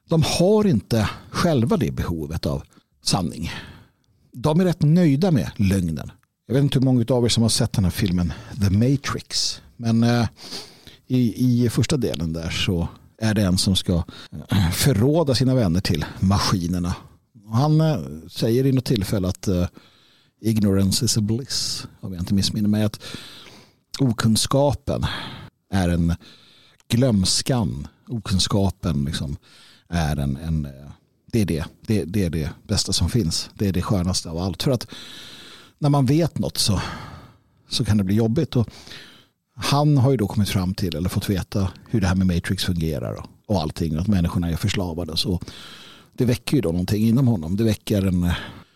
de 0.09 0.23
har 0.25 0.67
inte 0.67 1.09
själva 1.29 1.77
det 1.77 1.91
behovet 1.91 2.45
av 2.45 2.63
sanning. 3.03 3.51
De 4.31 4.59
är 4.59 4.65
rätt 4.65 4.81
nöjda 4.81 5.31
med 5.31 5.51
lögnen. 5.55 6.11
Jag 6.47 6.55
vet 6.55 6.63
inte 6.63 6.79
hur 6.79 6.85
många 6.85 7.05
av 7.09 7.25
er 7.25 7.29
som 7.29 7.43
har 7.43 7.49
sett 7.49 7.73
den 7.73 7.83
här 7.83 7.91
filmen 7.91 8.33
The 8.61 8.69
Matrix. 8.69 9.61
Men 9.77 10.03
eh, 10.03 10.27
i, 11.07 11.63
i 11.63 11.69
första 11.69 11.97
delen 11.97 12.33
där 12.33 12.49
så 12.49 12.87
är 13.17 13.33
det 13.33 13.41
en 13.41 13.57
som 13.57 13.75
ska 13.75 14.03
eh, 14.49 14.69
förråda 14.71 15.35
sina 15.35 15.55
vänner 15.55 15.81
till 15.81 16.05
maskinerna. 16.19 16.95
Han 17.51 17.81
eh, 17.81 17.97
säger 18.29 18.65
i 18.65 18.71
något 18.71 18.85
tillfälle 18.85 19.27
att 19.27 19.47
eh, 19.47 19.67
ignorance 20.41 21.05
is 21.05 21.17
a 21.17 21.21
bliss. 21.21 21.87
Om 21.99 22.13
jag 22.13 22.21
inte 22.21 22.33
missminner 22.33 22.69
mig. 22.69 22.83
Att 22.83 22.99
okunskapen 23.99 25.05
är 25.71 25.89
en 25.89 26.15
glömskan. 26.87 27.87
Okunskapen 28.07 29.05
liksom 29.05 29.37
är 29.89 30.17
en, 30.17 30.37
en 30.37 30.67
det, 31.31 31.41
är 31.41 31.45
det. 31.45 31.65
Det, 31.87 32.03
det 32.03 32.23
är 32.23 32.29
det 32.29 32.49
bästa 32.63 32.93
som 32.93 33.09
finns. 33.09 33.49
Det 33.53 33.67
är 33.67 33.73
det 33.73 33.81
skönaste 33.81 34.29
av 34.29 34.37
allt. 34.37 34.63
För 34.63 34.71
att 34.71 34.87
när 35.79 35.89
man 35.89 36.05
vet 36.05 36.39
något 36.39 36.57
så, 36.57 36.81
så 37.69 37.85
kan 37.85 37.97
det 37.97 38.03
bli 38.03 38.15
jobbigt. 38.15 38.55
Och 38.55 38.69
han 39.55 39.97
har 39.97 40.11
ju 40.11 40.17
då 40.17 40.27
kommit 40.27 40.49
fram 40.49 40.73
till 40.73 40.95
eller 40.95 41.09
fått 41.09 41.29
veta 41.29 41.71
hur 41.89 42.01
det 42.01 42.07
här 42.07 42.15
med 42.15 42.27
Matrix 42.27 42.63
fungerar 42.63 43.13
och, 43.13 43.25
och 43.47 43.61
allting. 43.61 43.95
Och 43.95 44.01
att 44.01 44.07
människorna 44.07 44.49
är 44.49 44.55
förslavade. 44.55 45.17
Så 45.17 45.39
det 46.13 46.25
väcker 46.25 46.55
ju 46.55 46.61
då 46.61 46.69
någonting 46.71 47.07
inom 47.07 47.27
honom. 47.27 47.57
Det 47.57 47.63
väcker 47.63 48.05
en, 48.05 48.31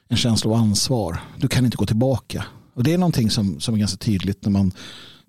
en 0.07 0.17
känsla 0.17 0.51
av 0.51 0.57
ansvar. 0.57 1.21
Du 1.37 1.47
kan 1.47 1.65
inte 1.65 1.77
gå 1.77 1.85
tillbaka. 1.85 2.45
Och 2.79 2.85
det 2.85 2.93
är 2.93 2.97
någonting 2.97 3.29
som, 3.29 3.59
som 3.59 3.73
är 3.73 3.79
ganska 3.79 3.97
tydligt 3.97 4.45
när 4.45 4.51
man 4.51 4.71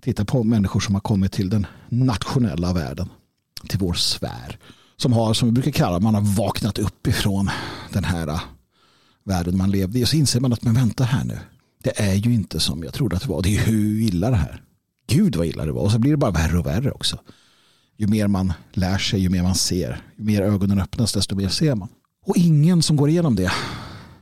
tittar 0.02 0.24
på 0.24 0.44
människor 0.44 0.80
som 0.80 0.94
har 0.94 1.00
kommit 1.00 1.32
till 1.32 1.50
den 1.50 1.66
nationella 1.88 2.72
världen. 2.72 3.08
Till 3.68 3.78
vår 3.78 3.94
sfär. 3.94 4.58
Som 4.96 5.12
har, 5.12 5.34
som 5.34 5.48
vi 5.48 5.52
brukar 5.52 5.70
kalla 5.70 6.00
man 6.00 6.14
har 6.14 6.22
vaknat 6.22 6.78
upp 6.78 7.06
ifrån 7.06 7.50
den 7.92 8.04
här 8.04 8.28
äh, 8.28 8.40
världen 9.24 9.56
man 9.56 9.70
levde 9.70 9.98
i. 9.98 10.04
Och 10.04 10.08
så 10.08 10.16
inser 10.16 10.40
man 10.40 10.52
att, 10.52 10.62
men 10.62 10.74
vänta 10.74 11.04
här 11.04 11.24
nu. 11.24 11.38
Det 11.82 12.00
är 12.00 12.14
ju 12.14 12.34
inte 12.34 12.60
som 12.60 12.82
jag 12.82 12.94
trodde 12.94 13.16
att 13.16 13.22
det 13.22 13.28
var. 13.28 13.42
Det 13.42 13.56
är 13.56 13.60
hur 13.60 14.00
illa 14.00 14.30
det 14.30 14.36
här. 14.36 14.62
Gud 15.06 15.36
vad 15.36 15.46
illa 15.46 15.64
det 15.64 15.72
var. 15.72 15.82
Och 15.82 15.92
så 15.92 15.98
blir 15.98 16.10
det 16.10 16.16
bara 16.16 16.30
värre 16.30 16.58
och 16.58 16.66
värre 16.66 16.90
också. 16.90 17.18
Ju 17.96 18.06
mer 18.06 18.26
man 18.28 18.52
lär 18.72 18.98
sig, 18.98 19.20
ju 19.20 19.28
mer 19.28 19.42
man 19.42 19.54
ser. 19.54 20.02
Ju 20.16 20.24
mer 20.24 20.42
ögonen 20.42 20.80
öppnas, 20.80 21.12
desto 21.12 21.36
mer 21.36 21.48
ser 21.48 21.74
man. 21.74 21.88
Och 22.26 22.36
ingen 22.36 22.82
som 22.82 22.96
går 22.96 23.08
igenom 23.08 23.36
det 23.36 23.52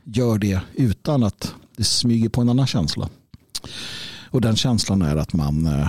gör 0.05 0.38
det 0.38 0.61
utan 0.75 1.23
att 1.23 1.55
det 1.77 1.85
smyger 1.85 2.29
på 2.29 2.41
en 2.41 2.49
annan 2.49 2.67
känsla. 2.67 3.09
Och 4.31 4.40
den 4.40 4.57
känslan 4.57 5.02
är 5.02 5.16
att 5.16 5.33
man 5.33 5.66
eh, 5.66 5.88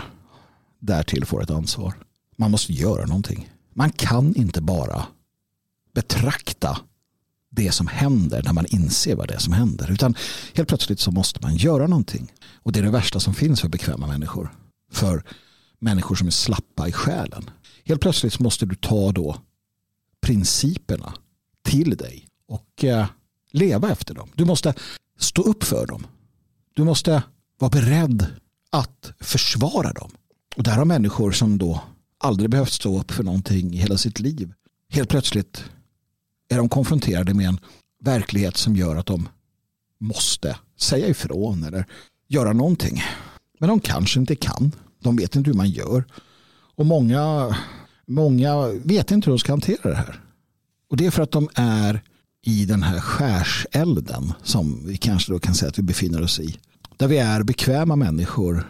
därtill 0.79 1.25
får 1.25 1.43
ett 1.43 1.51
ansvar. 1.51 1.93
Man 2.35 2.51
måste 2.51 2.73
göra 2.73 3.05
någonting. 3.05 3.49
Man 3.73 3.91
kan 3.91 4.35
inte 4.35 4.61
bara 4.61 5.05
betrakta 5.93 6.79
det 7.49 7.71
som 7.71 7.87
händer 7.87 8.43
när 8.43 8.53
man 8.53 8.65
inser 8.65 9.15
vad 9.15 9.27
det 9.27 9.33
är 9.33 9.39
som 9.39 9.53
händer. 9.53 9.91
Utan 9.91 10.15
helt 10.53 10.69
plötsligt 10.69 10.99
så 10.99 11.11
måste 11.11 11.39
man 11.41 11.55
göra 11.55 11.87
någonting. 11.87 12.31
Och 12.63 12.71
det 12.71 12.79
är 12.79 12.83
det 12.83 12.89
värsta 12.89 13.19
som 13.19 13.33
finns 13.33 13.61
för 13.61 13.69
bekväma 13.69 14.07
människor. 14.07 14.53
För 14.91 15.23
människor 15.79 16.15
som 16.15 16.27
är 16.27 16.31
slappa 16.31 16.87
i 16.87 16.91
själen. 16.91 17.49
Helt 17.85 18.01
plötsligt 18.01 18.33
så 18.33 18.43
måste 18.43 18.65
du 18.65 18.75
ta 18.75 19.11
då 19.11 19.37
principerna 20.21 21.13
till 21.63 21.97
dig 21.97 22.27
och 22.47 22.83
eh, 22.83 23.05
leva 23.51 23.91
efter 23.91 24.13
dem. 24.13 24.29
Du 24.35 24.45
måste 24.45 24.73
stå 25.19 25.41
upp 25.41 25.63
för 25.63 25.87
dem. 25.87 26.07
Du 26.73 26.83
måste 26.83 27.23
var 27.60 27.69
beredd 27.69 28.26
att 28.72 29.12
försvara 29.19 29.93
dem. 29.93 30.12
Och 30.56 30.63
där 30.63 30.78
har 30.78 30.86
människor 30.86 31.32
som 31.32 31.58
då 31.58 31.82
aldrig 32.17 32.50
behövt 32.50 32.72
stå 32.72 33.00
upp 33.00 33.12
för 33.12 33.24
någonting 33.24 33.74
i 33.74 33.78
hela 33.78 33.98
sitt 33.98 34.19
liv 34.19 34.54
helt 34.89 35.10
plötsligt 35.10 35.63
är 36.50 36.58
de 36.58 36.69
konfronterade 36.69 37.34
med 37.34 37.48
en 37.48 37.60
verklighet 38.04 38.58
som 38.58 38.76
gör 38.76 38.95
att 38.95 39.06
de 39.06 39.30
måste 40.00 40.58
säga 40.78 41.08
ifrån 41.08 41.63
eller 41.63 41.86
göra 42.28 42.54
någonting. 42.54 43.04
Men 43.60 43.69
de 43.69 43.80
kanske 43.80 44.19
inte 44.19 44.36
kan. 44.36 44.72
De 45.00 45.15
vet 45.15 45.36
inte 45.36 45.50
hur 45.50 45.58
man 45.58 45.69
gör. 45.69 46.04
Och 46.76 46.86
många, 46.86 47.56
många 48.08 48.67
vet 48.67 49.12
inte 49.12 49.26
hur 49.26 49.32
de 49.32 49.39
ska 49.39 49.52
hantera 49.52 49.89
det 49.89 49.95
här. 49.95 50.24
Och 50.89 50.98
det 50.98 51.06
är 51.06 51.12
för 51.12 51.24
att 51.24 51.32
de 51.32 51.50
är 51.56 52.04
i 52.45 52.65
den 52.65 52.84
här 52.84 53.00
skärselden 53.00 54.34
som 54.43 54.88
vi 54.88 54.98
kanske 54.98 55.32
då 55.32 55.39
kan 55.39 55.56
säga 55.56 55.69
att 55.69 55.78
vi 55.78 55.84
befinner 55.84 56.22
oss 56.22 56.39
i. 56.39 56.60
Där 56.99 57.07
vi 57.07 57.17
är 57.17 57.43
bekväma 57.43 57.95
människor 57.95 58.67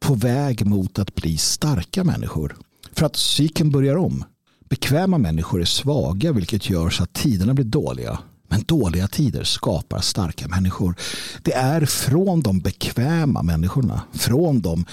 på 0.00 0.14
väg 0.14 0.66
mot 0.66 0.98
att 0.98 1.14
bli 1.14 1.36
starka 1.36 2.04
människor. 2.04 2.56
För 2.92 3.06
att 3.06 3.16
cykeln 3.16 3.70
börjar 3.70 3.96
om. 3.96 4.24
Bekväma 4.68 5.18
människor 5.18 5.60
är 5.60 5.64
svaga 5.64 6.32
vilket 6.32 6.70
gör 6.70 6.90
så 6.90 7.02
att 7.02 7.12
tiderna 7.12 7.54
blir 7.54 7.64
dåliga. 7.64 8.18
Men 8.48 8.62
dåliga 8.62 9.08
tider 9.08 9.44
skapar 9.44 10.00
starka 10.00 10.48
människor. 10.48 10.94
Det 11.42 11.52
är 11.52 11.86
från 11.86 12.40
de 12.40 12.60
bekväma 12.60 13.42
människorna, 13.42 14.02
från 14.12 14.60
de 14.60 14.84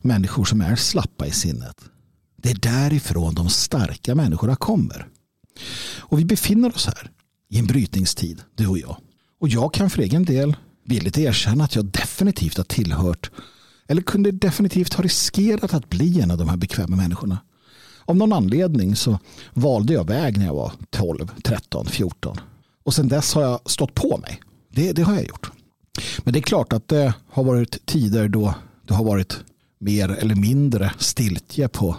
människor 0.00 0.44
som 0.44 0.60
är 0.60 0.76
slappa 0.76 1.26
i 1.26 1.30
sinnet. 1.30 1.76
Det 2.36 2.50
är 2.50 2.58
därifrån 2.58 3.34
de 3.34 3.48
starka 3.48 4.14
människorna 4.14 4.56
kommer. 4.56 5.08
Och 5.98 6.18
vi 6.18 6.24
befinner 6.24 6.74
oss 6.74 6.86
här 6.86 7.10
i 7.50 7.58
en 7.58 7.66
brytningstid, 7.66 8.42
du 8.54 8.66
och 8.66 8.78
jag. 8.78 8.96
Och 9.40 9.48
jag 9.48 9.74
kan 9.74 9.90
för 9.90 10.02
egen 10.02 10.24
del 10.24 10.56
villigt 10.84 11.18
erkänna 11.18 11.64
att 11.64 11.76
jag 11.76 11.84
definitivt 11.84 12.56
har 12.56 12.64
tillhört 12.64 13.30
eller 13.88 14.02
kunde 14.02 14.30
definitivt 14.32 14.94
ha 14.94 15.04
riskerat 15.04 15.74
att 15.74 15.90
bli 15.90 16.20
en 16.20 16.30
av 16.30 16.38
de 16.38 16.48
här 16.48 16.56
bekväma 16.56 16.96
människorna. 16.96 17.38
Av 18.04 18.16
någon 18.16 18.32
anledning 18.32 18.96
så 18.96 19.18
valde 19.52 19.92
jag 19.92 20.06
väg 20.06 20.38
när 20.38 20.46
jag 20.46 20.54
var 20.54 20.72
12, 20.90 21.28
13, 21.44 21.86
14. 21.86 22.36
Och 22.84 22.94
sen 22.94 23.08
dess 23.08 23.34
har 23.34 23.42
jag 23.42 23.60
stått 23.66 23.94
på 23.94 24.18
mig. 24.18 24.40
Det, 24.72 24.92
det 24.92 25.02
har 25.02 25.14
jag 25.14 25.26
gjort. 25.28 25.50
Men 26.24 26.32
det 26.32 26.38
är 26.38 26.42
klart 26.42 26.72
att 26.72 26.88
det 26.88 27.14
har 27.30 27.44
varit 27.44 27.86
tider 27.86 28.28
då 28.28 28.54
det 28.86 28.94
har 28.94 29.04
varit 29.04 29.38
mer 29.78 30.08
eller 30.08 30.34
mindre 30.34 30.92
stiltje 30.98 31.68
på 31.68 31.96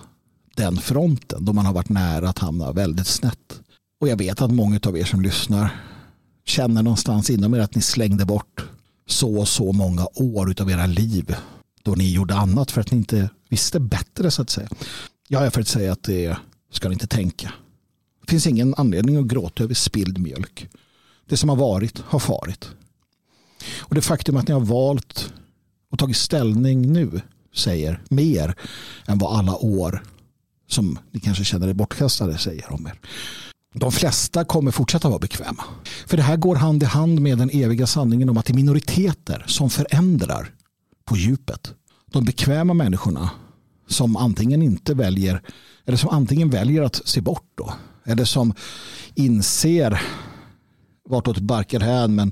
den 0.56 0.78
fronten. 0.78 1.46
Då 1.46 1.54
man 1.54 1.66
har 1.66 1.74
varit 1.74 1.90
nära 1.90 2.30
att 2.30 2.40
hamna 2.40 2.72
väldigt 2.72 3.08
snett. 3.08 3.60
Och 4.02 4.08
jag 4.08 4.18
vet 4.18 4.42
att 4.42 4.52
många 4.52 4.80
av 4.86 4.98
er 4.98 5.04
som 5.04 5.22
lyssnar 5.22 5.70
känner 6.46 6.84
någonstans 6.84 7.30
inom 7.30 7.54
er 7.54 7.60
att 7.60 7.76
ni 7.76 7.82
slängde 7.82 8.26
bort 8.26 8.66
så 9.08 9.38
och 9.38 9.48
så 9.48 9.72
många 9.72 10.08
år 10.16 10.62
av 10.62 10.72
era 10.72 10.86
liv 10.86 11.36
då 11.84 11.92
ni 11.92 12.14
gjorde 12.14 12.36
annat 12.36 12.72
för 12.72 12.82
att 12.82 12.92
ni 12.92 12.98
inte 12.98 13.30
visste 13.50 13.80
bättre 13.80 14.32
så 14.32 14.42
att 14.42 14.50
säga. 14.50 14.70
Jag 15.28 15.46
är 15.46 15.50
för 15.50 15.62
att 15.62 15.68
säga 15.68 15.92
att 15.92 16.04
det 16.04 16.38
ska 16.72 16.90
ni 16.90 16.94
inte 16.94 17.08
tänka. 17.08 17.54
Det 18.22 18.32
finns 18.32 18.48
ingen 18.48 18.76
anledning 18.78 19.18
att 19.18 19.26
gråta 19.26 19.64
över 19.64 19.74
spilld 19.74 20.18
mjölk. 20.18 20.68
Det 21.26 21.38
som 21.38 21.50
har 21.50 21.56
varit 21.56 22.00
har 22.00 22.20
farit. 22.20 22.70
Och 23.80 23.96
det 23.96 24.02
faktum 24.02 24.38
att 24.38 24.48
ni 24.48 24.54
har 24.54 24.62
valt 24.62 25.34
och 25.92 26.00
tagit 26.00 26.18
ställning 26.18 26.94
nu 26.94 27.22
säger 27.56 28.02
mer 28.10 28.56
än 29.06 29.18
vad 29.18 29.40
alla 29.40 29.56
år 29.56 30.04
som 30.68 31.00
ni 31.12 31.20
kanske 31.20 31.44
känner 31.44 31.68
er 31.68 31.74
bortkastade 31.74 32.38
säger 32.38 32.74
om 32.74 32.88
er. 32.88 33.00
De 33.80 33.92
flesta 33.92 34.46
kommer 34.46 34.72
fortsätta 34.72 35.10
vara 35.10 35.20
bekväma. 35.20 35.64
För 36.08 36.18
det 36.18 36.24
här 36.24 36.38
går 36.38 36.56
hand 36.56 36.84
i 36.84 36.86
hand 36.86 37.20
med 37.20 37.38
den 37.38 37.50
eviga 37.50 37.88
sanningen 37.88 38.30
om 38.30 38.38
att 38.38 38.46
det 38.46 38.54
är 38.54 38.56
minoriteter 38.56 39.44
som 39.48 39.70
förändrar 39.70 40.54
på 41.06 41.18
djupet. 41.18 41.74
De 42.12 42.26
bekväma 42.26 42.74
människorna 42.74 43.30
som 43.88 44.18
antingen 44.18 44.62
inte 44.62 44.94
väljer 44.94 45.42
eller 45.86 45.98
som 45.98 46.10
antingen 46.10 46.50
väljer 46.50 46.82
att 46.82 47.02
se 47.06 47.22
bort 47.22 47.52
då 47.56 47.74
eller 48.06 48.26
som 48.26 48.54
inser 49.16 50.02
vartåt 51.10 51.40
barkar 51.40 51.80
hän 51.80 52.16
men 52.16 52.32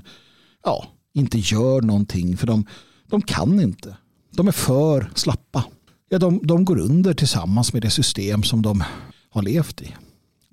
ja, 0.64 0.86
inte 1.14 1.38
gör 1.38 1.82
någonting 1.82 2.36
för 2.36 2.46
de, 2.46 2.66
de 3.06 3.22
kan 3.22 3.60
inte. 3.60 3.96
De 4.30 4.48
är 4.48 4.52
för 4.52 5.10
slappa. 5.14 5.64
Ja, 6.08 6.18
de, 6.18 6.40
de 6.42 6.64
går 6.64 6.78
under 6.78 7.14
tillsammans 7.14 7.72
med 7.72 7.82
det 7.82 7.90
system 7.90 8.42
som 8.42 8.62
de 8.62 8.84
har 9.30 9.42
levt 9.42 9.82
i. 9.82 9.94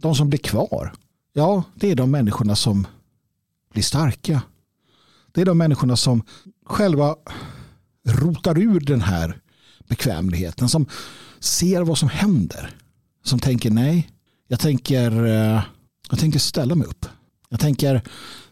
De 0.01 0.15
som 0.15 0.29
blir 0.29 0.39
kvar, 0.39 0.93
ja, 1.33 1.63
det 1.75 1.91
är 1.91 1.95
de 1.95 2.11
människorna 2.11 2.55
som 2.55 2.87
blir 3.73 3.83
starka. 3.83 4.41
Det 5.31 5.41
är 5.41 5.45
de 5.45 5.57
människorna 5.57 5.95
som 5.95 6.23
själva 6.65 7.15
rotar 8.07 8.57
ur 8.57 8.79
den 8.79 9.01
här 9.01 9.37
bekvämligheten. 9.87 10.69
Som 10.69 10.85
ser 11.39 11.81
vad 11.81 11.97
som 11.97 12.09
händer. 12.09 12.75
Som 13.23 13.39
tänker 13.39 13.71
nej, 13.71 14.09
jag 14.47 14.59
tänker, 14.59 15.25
eh, 15.25 15.61
jag 16.09 16.19
tänker 16.19 16.39
ställa 16.39 16.75
mig 16.75 16.87
upp. 16.87 17.05
Jag 17.49 17.59
tänker 17.59 18.01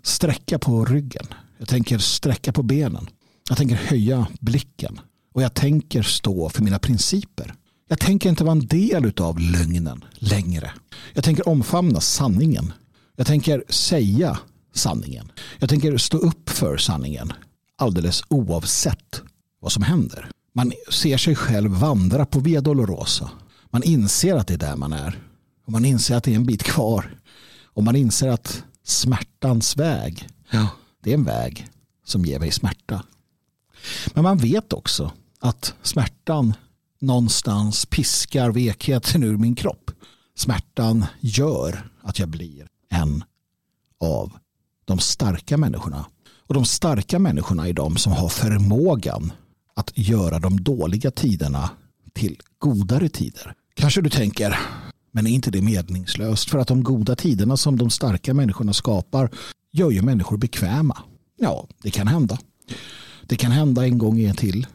sträcka 0.02 0.60
på 0.60 0.86
ryggen. 0.86 1.26
Jag 1.58 1.68
tänker 1.68 1.98
sträcka 1.98 2.52
på 2.54 2.64
benen. 2.64 3.08
Jag 3.50 3.58
tänker 3.58 3.76
höja 3.76 4.28
blicken. 4.40 5.00
Och 5.34 5.42
jag 5.42 5.54
tänker 5.54 6.04
stå 6.04 6.50
för 6.50 6.64
mina 6.64 6.80
principer. 6.80 7.54
Jag 7.92 8.00
tänker 8.00 8.30
inte 8.30 8.44
vara 8.44 8.52
en 8.52 8.68
del 8.68 9.14
av 9.18 9.40
lögnen 9.40 10.06
längre. 10.14 10.72
Jag 11.14 11.24
tänker 11.24 11.48
omfamna 11.48 12.02
sanningen. 12.02 12.74
Jag 13.16 13.28
tänker 13.28 13.64
säga 13.70 14.40
sanningen. 14.74 15.32
Jag 15.60 15.70
tänker 15.70 15.98
stå 15.98 16.18
upp 16.18 16.50
för 16.50 16.78
sanningen. 16.78 17.34
Alldeles 17.78 18.24
oavsett 18.28 19.22
vad 19.62 19.72
som 19.72 19.84
händer. 19.84 20.32
Man 20.56 20.72
ser 20.92 21.18
sig 21.18 21.36
själv 21.36 21.72
vandra 21.72 22.26
på 22.26 22.40
Via 22.40 22.62
Dolorosa. 22.62 23.30
Man 23.70 23.84
inser 23.84 24.36
att 24.36 24.48
det 24.48 24.54
är 24.54 24.58
där 24.58 24.76
man 24.76 24.94
är. 24.94 25.20
Och 25.66 25.72
man 25.72 25.86
inser 25.86 26.16
att 26.16 26.24
det 26.24 26.32
är 26.32 26.36
en 26.36 26.46
bit 26.46 26.64
kvar. 26.64 27.20
Och 27.66 27.84
man 27.84 27.96
inser 27.96 28.28
att 28.30 28.64
smärtans 28.84 29.78
väg, 29.78 30.28
ja, 30.52 30.68
det 31.04 31.10
är 31.10 31.14
en 31.14 31.24
väg 31.24 31.68
som 32.06 32.26
ger 32.26 32.40
mig 32.40 32.52
smärta. 32.52 33.04
Men 34.14 34.24
man 34.24 34.38
vet 34.38 34.74
också 34.74 35.12
att 35.40 35.74
smärtan 35.82 36.54
någonstans 37.02 37.86
piskar 37.86 38.52
vekheten 38.52 39.24
ur 39.24 39.38
min 39.38 39.56
kropp. 39.56 39.92
Smärtan 40.36 41.06
gör 41.20 41.90
att 42.02 42.20
jag 42.20 42.30
blir 42.30 42.68
en 42.90 43.24
av 44.00 44.32
de 44.86 45.00
starka 45.00 45.58
människorna. 45.58 46.06
Och 46.48 46.54
de 46.54 46.66
starka 46.66 47.20
människorna 47.20 47.68
är 47.68 47.74
de 47.74 47.98
som 47.98 48.14
har 48.14 48.30
förmågan 48.30 49.32
att 49.74 49.92
göra 49.96 50.40
de 50.40 50.64
dåliga 50.64 51.12
tiderna 51.12 51.70
till 52.14 52.42
godare 52.60 53.10
tider. 53.10 53.54
Kanske 53.74 54.02
du 54.02 54.10
tänker, 54.10 54.60
men 55.12 55.28
är 55.28 55.32
inte 55.32 55.52
det 55.52 55.62
meningslöst? 55.62 56.50
För 56.50 56.60
att 56.60 56.68
de 56.68 56.84
goda 56.84 57.16
tiderna 57.16 57.58
som 57.58 57.78
de 57.78 57.90
starka 57.90 58.34
människorna 58.34 58.74
skapar 58.74 59.30
gör 59.72 59.92
ju 59.92 60.02
människor 60.02 60.38
bekväma. 60.38 60.98
Ja, 61.38 61.68
det 61.84 61.92
kan 61.92 62.08
hända. 62.08 62.38
Det 63.24 63.36
kan 63.36 63.52
hända 63.52 63.86
en 63.86 63.98
gång 63.98 64.18
igen 64.18 64.36
till. 64.36 64.68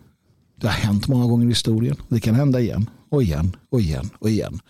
Det 0.64 0.70
har 0.70 0.76
hänt 0.76 1.08
många 1.08 1.26
gånger 1.26 1.46
i 1.46 1.48
historien. 1.48 1.96
Det 2.08 2.20
kan 2.20 2.34
hända 2.34 2.60
igen 2.60 2.90
och 3.08 3.22
igen 3.22 3.56
och 3.70 3.80
igen 3.80 4.10
och 4.18 4.30
igen. 4.30 4.60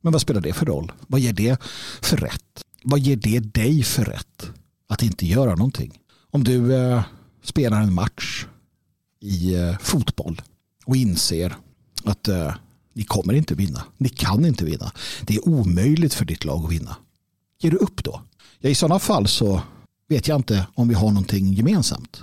Men 0.00 0.12
vad 0.12 0.20
spelar 0.22 0.40
det 0.40 0.52
för 0.52 0.66
roll? 0.66 0.92
Vad 1.06 1.20
ger 1.20 1.32
det 1.32 1.62
för 2.02 2.16
rätt? 2.16 2.64
Vad 2.82 3.00
ger 3.00 3.16
det 3.16 3.40
dig 3.40 3.82
för 3.82 4.04
rätt 4.04 4.50
att 4.88 5.02
inte 5.02 5.26
göra 5.26 5.54
någonting? 5.54 5.98
Om 6.30 6.44
du 6.44 6.74
eh, 6.74 7.02
spelar 7.42 7.80
en 7.80 7.94
match 7.94 8.46
i 9.20 9.54
eh, 9.54 9.78
fotboll 9.78 10.42
och 10.84 10.96
inser 10.96 11.56
att 12.04 12.28
eh, 12.28 12.54
ni 12.92 13.04
kommer 13.04 13.32
inte 13.34 13.54
vinna. 13.54 13.84
Ni 13.96 14.08
kan 14.08 14.44
inte 14.44 14.64
vinna. 14.64 14.92
Det 15.22 15.34
är 15.34 15.48
omöjligt 15.48 16.14
för 16.14 16.24
ditt 16.24 16.44
lag 16.44 16.64
att 16.64 16.72
vinna. 16.72 16.96
Ger 17.60 17.70
du 17.70 17.76
upp 17.76 18.04
då? 18.04 18.22
Ja, 18.58 18.68
I 18.68 18.74
sådana 18.74 18.98
fall 18.98 19.28
så 19.28 19.62
vet 20.08 20.28
jag 20.28 20.38
inte 20.38 20.66
om 20.74 20.88
vi 20.88 20.94
har 20.94 21.08
någonting 21.08 21.52
gemensamt. 21.52 22.22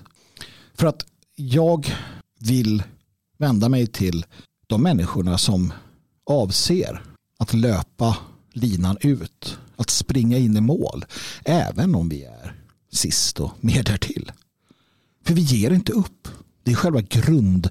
För 0.74 0.88
att 0.88 1.06
jag 1.36 1.96
vill 2.40 2.84
vända 3.42 3.70
mig 3.70 3.88
till 3.88 4.26
de 4.68 4.84
människorna 4.84 5.38
som 5.38 5.74
avser 6.26 7.04
att 7.40 7.54
löpa 7.54 8.18
linan 8.54 8.98
ut. 9.02 9.58
Att 9.76 9.90
springa 9.90 10.38
in 10.38 10.58
i 10.58 10.62
mål. 10.62 11.06
Även 11.46 11.96
om 11.96 12.10
vi 12.10 12.24
är 12.24 12.56
sist 12.92 13.40
och 13.40 13.52
mer 13.60 13.84
därtill. 13.84 14.32
För 15.26 15.34
vi 15.34 15.42
ger 15.42 15.72
inte 15.72 15.92
upp. 15.92 16.28
Det 16.64 16.72
är 16.72 16.76
själva 16.76 17.02
grund, 17.02 17.70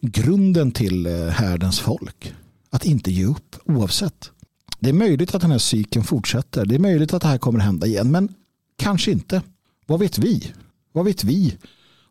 grunden 0.00 0.72
till 0.72 1.06
eh, 1.06 1.28
härdens 1.28 1.80
folk. 1.80 2.34
Att 2.70 2.84
inte 2.84 3.12
ge 3.12 3.24
upp 3.24 3.56
oavsett. 3.64 4.30
Det 4.78 4.88
är 4.88 4.94
möjligt 4.94 5.34
att 5.34 5.42
den 5.42 5.50
här 5.50 5.58
cykeln 5.58 6.04
fortsätter. 6.04 6.66
Det 6.66 6.74
är 6.74 6.78
möjligt 6.78 7.14
att 7.14 7.22
det 7.22 7.28
här 7.28 7.38
kommer 7.38 7.58
hända 7.58 7.86
igen. 7.86 8.10
Men 8.10 8.34
kanske 8.76 9.10
inte. 9.10 9.42
Vad 9.86 10.00
vet 10.00 10.18
vi? 10.18 10.52
Vad 10.92 11.04
vet 11.04 11.24
vi 11.24 11.56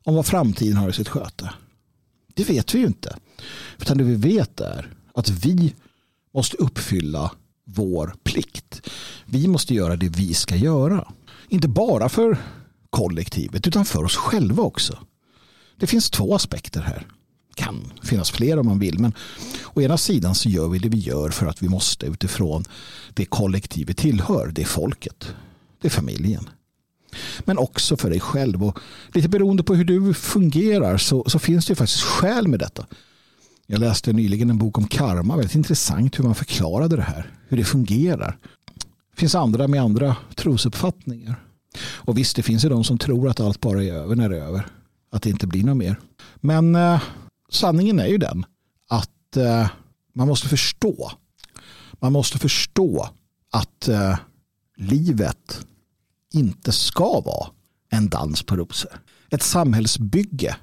om 0.04 0.16
vad 0.16 0.26
framtiden 0.26 0.78
har 0.78 0.90
i 0.90 0.94
sitt 0.94 1.10
sköte? 1.10 1.50
Det 2.34 2.50
vet 2.50 2.76
vi 2.76 2.80
ju 2.80 2.86
inte. 2.86 3.18
Utan 3.82 3.98
det 3.98 4.04
vi 4.04 4.16
vet 4.16 4.62
är 4.62 4.94
att 5.14 5.30
vi 5.30 5.76
måste 6.34 6.58
uppfylla 6.58 7.32
vår 7.66 8.16
plikt. 8.24 8.90
Vi 9.26 9.48
måste 9.48 9.74
göra 9.74 9.96
det 9.96 10.10
vi 10.10 10.34
ska 10.34 10.56
göra. 10.56 11.14
Inte 11.50 11.68
bara 11.68 12.10
för 12.10 12.38
kollektivet 12.90 13.68
utan 13.68 13.86
för 13.86 14.04
oss 14.04 14.16
själva 14.16 14.64
också. 14.64 15.00
Det 15.78 15.88
finns 15.88 16.10
två 16.10 16.36
aspekter 16.36 16.82
här. 16.82 17.08
Det 17.50 17.56
kan 17.56 17.94
finnas 18.04 18.32
fler 18.32 18.60
om 18.60 18.66
man 18.66 18.80
vill. 18.80 19.00
Men 19.00 19.14
å 19.74 19.82
ena 19.82 19.98
sidan 19.98 20.36
så 20.36 20.50
gör 20.50 20.68
vi 20.68 20.80
det 20.80 20.90
vi 20.90 20.98
gör 20.98 21.30
för 21.30 21.46
att 21.46 21.64
vi 21.64 21.70
måste 21.70 22.06
utifrån 22.06 22.64
det 23.14 23.26
kollektiv 23.26 23.88
vi 23.88 23.94
tillhör, 23.94 24.48
det 24.48 24.62
är 24.62 24.66
folket. 24.66 25.36
Det 25.82 25.88
är 25.88 25.92
familjen. 25.92 26.50
Men 27.40 27.58
också 27.58 27.98
för 27.98 28.10
dig 28.10 28.20
själv. 28.20 28.64
Och 28.64 28.80
lite 29.14 29.30
beroende 29.30 29.64
på 29.64 29.76
hur 29.76 29.86
du 29.86 30.14
fungerar 30.14 30.98
så, 30.98 31.24
så 31.28 31.40
finns 31.40 31.66
det 31.66 31.76
faktiskt 31.76 32.04
skäl 32.04 32.48
med 32.48 32.60
detta. 32.60 32.86
Jag 33.68 33.80
läste 33.80 34.14
nyligen 34.14 34.50
en 34.50 34.58
bok 34.58 34.78
om 34.78 34.88
karma. 34.88 35.36
Väldigt 35.36 35.56
intressant 35.56 36.20
hur 36.20 36.24
man 36.24 36.36
förklarade 36.36 36.96
det 36.96 37.02
här. 37.02 37.32
Hur 37.48 37.58
det 37.58 37.64
fungerar. 37.64 38.38
Det 39.12 39.20
finns 39.20 39.36
andra 39.36 39.68
med 39.68 39.82
andra 39.82 40.16
trosuppfattningar. 40.36 41.36
Och 41.84 42.18
visst, 42.18 42.36
det 42.36 42.44
finns 42.44 42.66
ju 42.66 42.70
de 42.70 42.84
som 42.84 42.98
tror 42.98 43.30
att 43.30 43.40
allt 43.40 43.62
bara 43.62 43.84
är 43.84 43.94
över 43.94 44.16
när 44.16 44.30
det 44.30 44.38
är 44.38 44.42
över. 44.42 44.68
Att 45.12 45.22
det 45.22 45.30
inte 45.30 45.48
blir 45.48 45.64
något 45.64 45.78
mer. 45.78 46.00
Men 46.36 46.76
eh, 46.76 47.02
sanningen 47.52 48.00
är 48.00 48.08
ju 48.08 48.18
den 48.18 48.46
att 48.90 49.38
eh, 49.38 49.68
man 50.14 50.28
måste 50.28 50.48
förstå. 50.48 51.12
Man 52.00 52.14
måste 52.14 52.40
förstå 52.40 53.10
att 53.52 53.88
eh, 53.88 54.18
livet 54.78 55.66
inte 56.34 56.72
ska 56.72 57.22
vara 57.22 57.50
en 57.90 58.10
dans 58.10 58.44
på 58.44 58.56
rosor. 58.56 59.02
Ett 59.30 59.44
samhällsbygge 59.44 60.56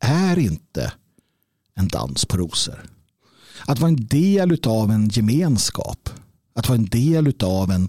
är 0.00 0.38
inte 0.38 0.92
en 1.74 1.88
dans 1.88 2.24
på 2.24 2.36
rosor. 2.36 2.82
Att 3.66 3.78
vara 3.78 3.88
en 3.88 4.06
del 4.06 4.58
av 4.66 4.90
en 4.90 5.08
gemenskap, 5.08 6.10
att 6.54 6.68
vara 6.68 6.78
en 6.78 6.86
del 6.86 7.34
av 7.42 7.70
en 7.70 7.88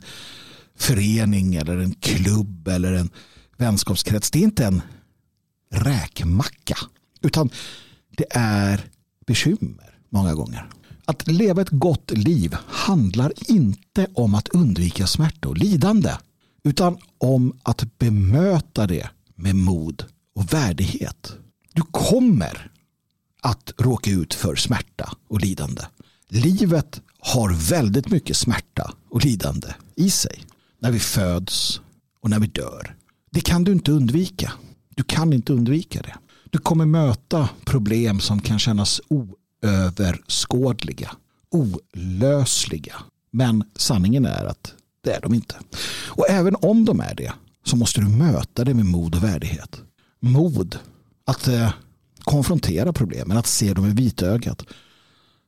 förening 0.75 1.55
eller 1.55 1.77
en 1.77 1.93
klubb 1.93 2.67
eller 2.67 2.93
en 2.93 3.09
vänskapskrets, 3.57 4.31
det 4.31 4.39
är 4.39 4.43
inte 4.43 4.65
en 4.65 4.81
räkmacka. 5.71 6.77
Utan 7.21 7.49
det 8.17 8.25
är 8.29 8.85
bekymmer 9.27 9.97
många 10.09 10.33
gånger. 10.33 10.69
Att 11.05 11.27
leva 11.27 11.61
ett 11.61 11.69
gott 11.69 12.11
liv 12.11 12.55
handlar 12.67 13.33
inte 13.51 14.07
om 14.13 14.35
att 14.35 14.47
undvika 14.47 15.07
smärta 15.07 15.49
och 15.49 15.57
lidande. 15.57 16.11
Utan 16.65 16.97
om 17.17 17.59
att 17.63 17.97
bemöta 17.97 18.87
det 18.87 19.09
med 19.35 19.55
mod 19.55 20.05
och 20.35 20.53
värdighet. 20.53 21.33
Du 21.73 21.81
kommer 21.81 22.71
att 23.41 23.73
råka 23.77 24.11
ut 24.11 24.33
för 24.33 24.55
smärta 24.55 25.17
och 25.27 25.41
lidande. 25.41 25.81
Livet 26.27 27.01
har 27.19 27.69
väldigt 27.69 28.09
mycket 28.09 28.37
smärta 28.37 28.93
och 29.09 29.25
lidande 29.25 29.67
i 29.95 30.09
sig. 30.09 30.43
När 30.79 30.91
vi 30.91 30.99
föds 30.99 31.81
och 32.21 32.29
när 32.29 32.39
vi 32.39 32.47
dör. 32.47 32.95
Det 33.31 33.41
kan 33.41 33.63
du 33.63 33.71
inte 33.71 33.91
undvika. 33.91 34.53
Du 34.95 35.03
kan 35.03 35.33
inte 35.33 35.53
undvika 35.53 36.01
det. 36.01 36.15
Du 36.49 36.57
kommer 36.57 36.85
möta 36.85 37.49
problem 37.65 38.19
som 38.19 38.41
kan 38.41 38.59
kännas 38.59 39.01
oöverskådliga, 39.07 41.11
olösliga. 41.51 42.95
Men 43.31 43.63
sanningen 43.75 44.25
är 44.25 44.45
att 44.45 44.73
det 45.05 45.13
är 45.13 45.21
de 45.21 45.33
inte. 45.33 45.55
Och 46.07 46.29
även 46.29 46.55
om 46.61 46.85
de 46.85 46.99
är 46.99 47.15
det 47.15 47.33
så 47.65 47.75
måste 47.75 48.01
du 48.01 48.07
möta 48.07 48.63
det 48.63 48.73
med 48.73 48.85
mod 48.85 49.15
och 49.15 49.23
värdighet. 49.23 49.81
Mod 50.19 50.79
att 51.25 51.47
eh, 51.47 51.73
konfrontera 52.23 52.93
problemen, 52.93 53.37
att 53.37 53.47
se 53.47 53.73
dem 53.73 53.85
i 53.85 53.93
vitögat. 53.93 54.65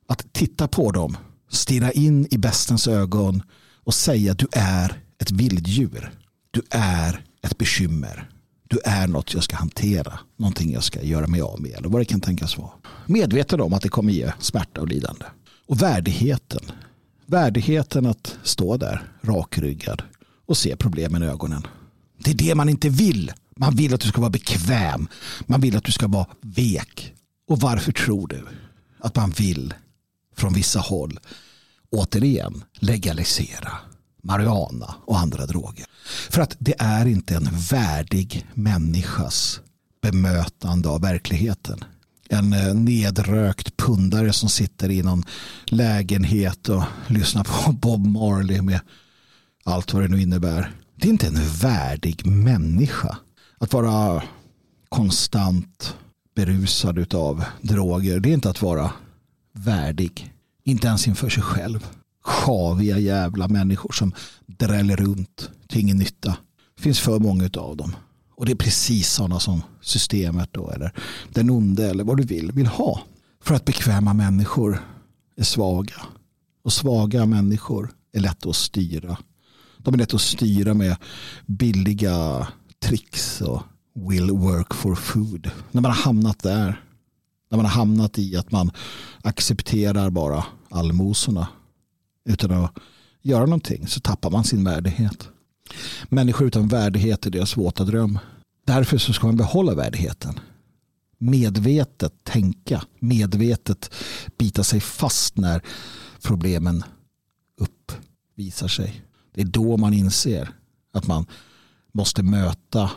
Att 0.08 0.34
titta 0.34 0.68
på 0.68 0.92
dem, 0.92 1.18
stirra 1.50 1.92
in 1.92 2.28
i 2.32 2.38
bestens 2.38 2.88
ögon 2.88 3.44
och 3.84 3.94
säga 3.94 4.32
att 4.32 4.38
du 4.38 4.48
är 4.52 5.02
ett 5.20 5.32
vilddjur. 5.32 6.12
Du 6.52 6.62
är 6.70 7.26
ett 7.42 7.58
bekymmer. 7.58 8.30
Du 8.68 8.80
är 8.86 9.08
något 9.08 9.34
jag 9.34 9.44
ska 9.44 9.56
hantera. 9.56 10.20
Någonting 10.38 10.72
jag 10.72 10.84
ska 10.84 11.02
göra 11.02 11.28
mig 11.28 11.42
av 11.42 11.62
med. 11.62 11.72
Eller 11.72 11.90
vad 11.90 12.02
det 12.02 12.06
kan 12.06 12.22
tänkas 12.22 12.58
vara. 12.58 12.72
Medveten 13.06 13.62
om 13.62 13.74
att 13.74 13.82
det 13.82 13.90
kommer 13.90 14.14
ge 14.14 14.32
smärta 14.40 14.82
och 14.82 14.88
lidande. 14.88 15.26
Och 15.68 15.82
värdigheten. 15.82 16.62
Värdigheten 17.30 18.06
att 18.06 18.38
stå 18.44 18.78
där 18.78 19.12
rakryggad 19.22 20.04
och 20.46 20.58
se 20.58 20.76
problemen 20.76 21.24
i 21.24 21.26
ögonen. 21.26 21.68
Det 22.18 22.32
är 22.32 22.36
det 22.36 22.56
man 22.56 22.70
inte 22.70 22.90
vill. 22.90 23.32
Man 23.56 23.76
vill 23.76 23.94
att 23.94 24.02
du 24.02 24.08
ska 24.08 24.22
vara 24.22 24.30
bekväm. 24.30 25.08
Man 25.46 25.62
vill 25.62 25.78
att 25.78 25.84
du 25.84 25.92
ska 25.92 26.08
vara 26.08 26.28
vek. 26.42 27.14
Och 27.48 27.60
varför 27.60 27.92
tror 27.92 28.28
du 28.28 28.46
att 29.00 29.16
man 29.16 29.30
vill 29.30 29.74
från 30.36 30.54
vissa 30.54 30.80
håll 30.80 31.20
återigen 31.90 32.64
legalisera 32.74 33.72
marijuana 34.24 34.96
och 35.06 35.20
andra 35.20 35.46
droger? 35.46 35.86
För 36.30 36.42
att 36.42 36.56
det 36.60 36.76
är 36.80 37.06
inte 37.06 37.36
en 37.36 37.50
värdig 37.72 38.48
människas 38.54 39.62
bemötande 40.02 40.90
av 40.90 41.02
verkligheten. 41.02 41.84
En 42.30 42.54
eh, 42.54 42.74
nedrökt 42.74 43.78
pundare 43.78 44.34
som 44.34 44.50
sitter 44.50 44.92
i 44.92 45.04
någon 45.04 45.24
lägenhet 45.66 46.70
och 46.70 46.84
lyssnar 47.08 47.44
på 47.44 47.72
Bob 47.82 48.08
Marley 48.08 48.62
med 48.62 48.80
allt 49.64 49.94
vad 49.94 50.04
det 50.04 50.08
nu 50.08 50.22
innebär. 50.22 50.72
Det 50.96 51.08
är 51.08 51.12
inte 51.12 51.28
en 51.28 51.42
värdig 51.62 52.26
människa 52.26 53.18
att 53.58 53.74
vara 53.74 54.24
konstant 54.90 55.96
berusad 56.36 57.14
av 57.16 57.44
droger. 57.62 58.20
Det 58.20 58.30
är 58.30 58.34
inte 58.34 58.50
att 58.50 58.62
vara 58.62 58.92
värdig. 59.54 60.34
Inte 60.64 60.88
ens 60.88 61.08
inför 61.08 61.30
sig 61.30 61.44
själv. 61.44 61.88
Sjaviga 62.24 63.00
jävla 63.00 63.48
människor 63.48 63.92
som 63.92 64.14
dräller 64.46 64.96
runt 64.96 65.50
till 65.68 65.80
ingen 65.80 65.98
nytta. 65.98 66.38
Det 66.76 66.82
finns 66.82 67.00
för 67.00 67.20
många 67.20 67.50
av 67.58 67.78
dem. 67.78 67.96
Och 68.38 68.46
det 68.46 68.52
är 68.52 68.56
precis 68.56 69.10
sådana 69.10 69.40
som 69.40 69.64
systemet 69.82 70.50
då, 70.54 70.70
eller 70.70 70.94
den 71.34 71.50
onde 71.50 71.90
eller 71.90 72.04
vad 72.04 72.18
du 72.18 72.24
vill, 72.24 72.52
vill 72.52 72.68
ha. 72.68 73.02
För 73.42 73.56
att 73.56 73.66
bekväma 73.66 74.14
människor 74.14 74.84
är 75.38 75.44
svaga. 75.44 76.02
Och 76.64 76.74
svaga 76.74 77.26
människor 77.26 77.90
är 78.14 78.20
lätta 78.20 78.50
att 78.50 78.56
styra. 78.56 79.18
De 79.78 79.94
är 79.94 79.98
lätta 79.98 80.16
att 80.16 80.22
styra 80.22 80.74
med 80.74 80.96
billiga 81.46 82.48
tricks 82.80 83.42
och 83.42 83.64
will 83.94 84.32
work 84.32 84.74
for 84.74 84.96
food. 84.96 85.52
När 85.72 85.82
man 85.82 85.92
har 85.92 86.02
hamnat 86.04 86.40
där. 86.40 86.84
När 87.50 87.56
man 87.58 87.66
har 87.66 87.74
hamnat 87.74 88.20
i 88.20 88.36
att 88.38 88.52
man 88.52 88.72
accepterar 89.22 90.10
bara 90.10 90.46
allmosorna 90.70 91.48
utan 92.26 92.52
att 92.52 92.78
göra 93.22 93.46
någonting 93.46 93.88
så 93.88 94.00
tappar 94.00 94.30
man 94.30 94.44
sin 94.44 94.64
värdighet. 94.64 95.30
Människor 96.10 96.48
utan 96.48 96.68
värdighet 96.68 97.26
är 97.26 97.30
deras 97.30 97.58
våta 97.58 97.84
dröm. 97.84 98.20
Därför 98.66 98.98
så 98.98 99.14
ska 99.14 99.28
man 99.28 99.38
behålla 99.38 99.76
värdigheten. 99.76 100.40
Medvetet 101.18 102.14
tänka, 102.24 102.84
medvetet 103.00 103.94
bita 104.38 104.64
sig 104.64 104.80
fast 104.80 105.38
när 105.38 105.62
problemen 106.24 106.84
uppvisar 107.58 108.68
sig. 108.68 109.02
Det 109.34 109.42
är 109.42 109.46
då 109.46 109.78
man 109.78 109.94
inser 109.94 110.50
att 110.94 111.08
man 111.08 111.26
måste 111.94 112.24
möta 112.24 112.92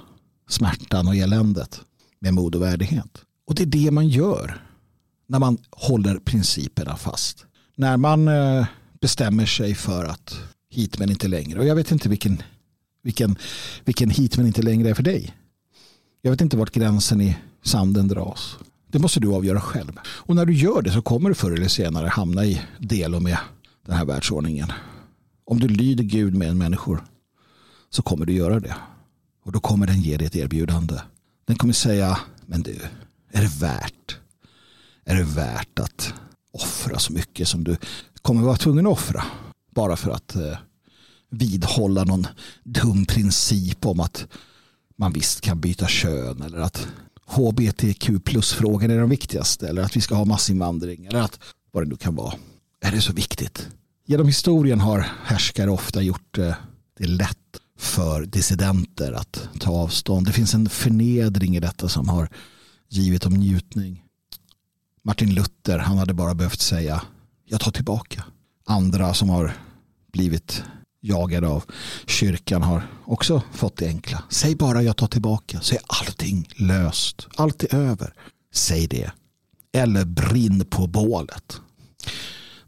smärtan 0.48 1.08
och 1.08 1.16
eländet 1.16 1.80
med 2.18 2.34
mod 2.34 2.54
och 2.54 2.62
värdighet. 2.62 3.24
Och 3.46 3.54
det 3.54 3.62
är 3.62 3.66
det 3.66 3.90
man 3.90 4.08
gör 4.08 4.62
när 5.26 5.38
man 5.38 5.58
håller 5.70 6.18
principerna 6.18 6.96
fast. 6.96 7.46
När 7.76 7.96
man 7.96 8.28
eh, 8.28 8.66
bestämmer 9.00 9.46
sig 9.46 9.74
för 9.74 10.04
att 10.04 10.38
hit 10.70 10.98
men 10.98 11.10
inte 11.10 11.28
längre. 11.28 11.58
Och 11.58 11.66
jag 11.66 11.74
vet 11.74 11.90
inte 11.92 12.08
vilken, 12.08 12.42
vilken, 13.02 13.36
vilken 13.84 14.10
hit 14.10 14.36
men 14.36 14.46
inte 14.46 14.62
längre 14.62 14.90
är 14.90 14.94
för 14.94 15.02
dig. 15.02 15.34
Jag 16.22 16.30
vet 16.30 16.40
inte 16.40 16.56
vart 16.56 16.70
gränsen 16.70 17.20
i 17.20 17.36
sanden 17.62 18.08
dras. 18.08 18.56
Det 18.86 18.98
måste 18.98 19.20
du 19.20 19.34
avgöra 19.34 19.60
själv. 19.60 19.92
Och 20.04 20.36
när 20.36 20.46
du 20.46 20.52
gör 20.52 20.82
det 20.82 20.92
så 20.92 21.02
kommer 21.02 21.28
du 21.28 21.34
förr 21.34 21.52
eller 21.52 21.68
senare 21.68 22.08
hamna 22.08 22.44
i 22.44 22.62
del 22.78 23.20
med 23.20 23.38
den 23.86 23.96
här 23.96 24.04
världsordningen. 24.04 24.72
Om 25.44 25.60
du 25.60 25.68
lyder 25.68 26.04
Gud 26.04 26.34
med 26.34 26.48
en 26.48 26.58
människor 26.58 27.04
så 27.90 28.02
kommer 28.02 28.26
du 28.26 28.32
göra 28.32 28.60
det. 28.60 28.74
Och 29.44 29.52
då 29.52 29.60
kommer 29.60 29.86
den 29.86 30.00
ge 30.00 30.16
dig 30.16 30.26
ett 30.26 30.36
erbjudande. 30.36 31.00
Den 31.44 31.56
kommer 31.56 31.74
säga, 31.74 32.18
men 32.46 32.62
du, 32.62 32.78
är 33.32 33.42
det 33.42 33.60
värt? 33.60 34.18
Är 35.04 35.14
det 35.14 35.24
värt 35.24 35.78
att 35.78 36.14
offra 36.52 36.98
så 36.98 37.12
mycket 37.12 37.48
som 37.48 37.64
du 37.64 37.76
kommer 38.22 38.42
vara 38.42 38.56
tvungen 38.56 38.86
att 38.86 38.92
offra? 38.92 39.24
Bara 39.74 39.96
för 39.96 40.10
att 40.10 40.36
eh, 40.36 40.58
vidhålla 41.30 42.04
någon 42.04 42.26
dum 42.64 43.06
princip 43.06 43.86
om 43.86 44.00
att 44.00 44.26
man 44.96 45.12
visst 45.12 45.40
kan 45.40 45.60
byta 45.60 45.86
kön 45.86 46.42
eller 46.42 46.58
att 46.58 46.88
HBTQ 47.26 48.24
plus-frågan 48.24 48.90
är 48.90 48.98
den 48.98 49.08
viktigaste 49.08 49.68
eller 49.68 49.82
att 49.82 49.96
vi 49.96 50.00
ska 50.00 50.14
ha 50.14 50.24
massinvandring 50.24 51.06
eller 51.06 51.20
att 51.20 51.38
vad 51.70 51.82
det 51.82 51.88
nu 51.88 51.96
kan 51.96 52.14
vara. 52.14 52.34
Är 52.80 52.92
det 52.92 53.00
så 53.00 53.12
viktigt? 53.12 53.68
Genom 54.06 54.26
historien 54.26 54.80
har 54.80 55.06
härskare 55.24 55.70
ofta 55.70 56.02
gjort 56.02 56.38
eh, 56.38 56.54
det 56.98 57.06
lätt 57.06 57.36
för 57.78 58.26
dissidenter 58.26 59.12
att 59.12 59.48
ta 59.60 59.70
avstånd. 59.70 60.26
Det 60.26 60.32
finns 60.32 60.54
en 60.54 60.68
förnedring 60.68 61.56
i 61.56 61.60
detta 61.60 61.88
som 61.88 62.08
har 62.08 62.28
givit 62.88 63.22
dem 63.22 63.34
njutning. 63.34 64.04
Martin 65.04 65.34
Luther, 65.34 65.78
han 65.78 65.98
hade 65.98 66.14
bara 66.14 66.34
behövt 66.34 66.60
säga 66.60 67.02
jag 67.44 67.60
tar 67.60 67.72
tillbaka. 67.72 68.24
Andra 68.66 69.14
som 69.14 69.30
har 69.30 69.56
blivit 70.12 70.62
jagade 71.00 71.48
av 71.48 71.64
kyrkan 72.06 72.62
har 72.62 72.82
också 73.04 73.42
fått 73.52 73.76
det 73.76 73.86
enkla. 73.86 74.22
Säg 74.28 74.54
bara 74.54 74.82
jag 74.82 74.96
tar 74.96 75.06
tillbaka 75.06 75.60
så 75.60 75.74
är 75.74 75.80
allting 75.86 76.48
löst. 76.56 77.26
Allt 77.36 77.62
är 77.62 77.74
över. 77.74 78.14
Säg 78.54 78.86
det. 78.86 79.12
Eller 79.72 80.04
brinn 80.04 80.64
på 80.64 80.86
bålet. 80.86 81.60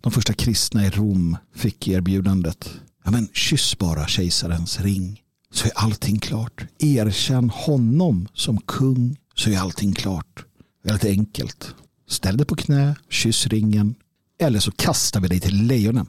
De 0.00 0.12
första 0.12 0.32
kristna 0.32 0.86
i 0.86 0.90
Rom 0.90 1.36
fick 1.54 1.88
erbjudandet. 1.88 2.70
Ja, 3.04 3.10
men 3.10 3.28
kyss 3.32 3.78
bara 3.78 4.06
kejsarens 4.06 4.80
ring. 4.80 5.22
så 5.52 5.66
är 5.66 5.72
allting 5.74 6.18
klart. 6.18 6.64
Erkänn 6.78 7.50
honom 7.50 8.28
som 8.34 8.60
kung 8.60 9.16
så 9.34 9.50
är 9.50 9.58
allting 9.58 9.92
klart. 9.92 10.44
Väldigt 10.84 11.04
enkelt. 11.04 11.74
Ställ 12.08 12.36
dig 12.36 12.46
på 12.46 12.56
knä, 12.56 12.96
kyss 13.10 13.46
ringen 13.46 13.94
eller 14.38 14.60
så 14.60 14.70
kastar 14.70 15.20
vi 15.20 15.28
dig 15.28 15.40
till 15.40 15.66
lejonen. 15.66 16.06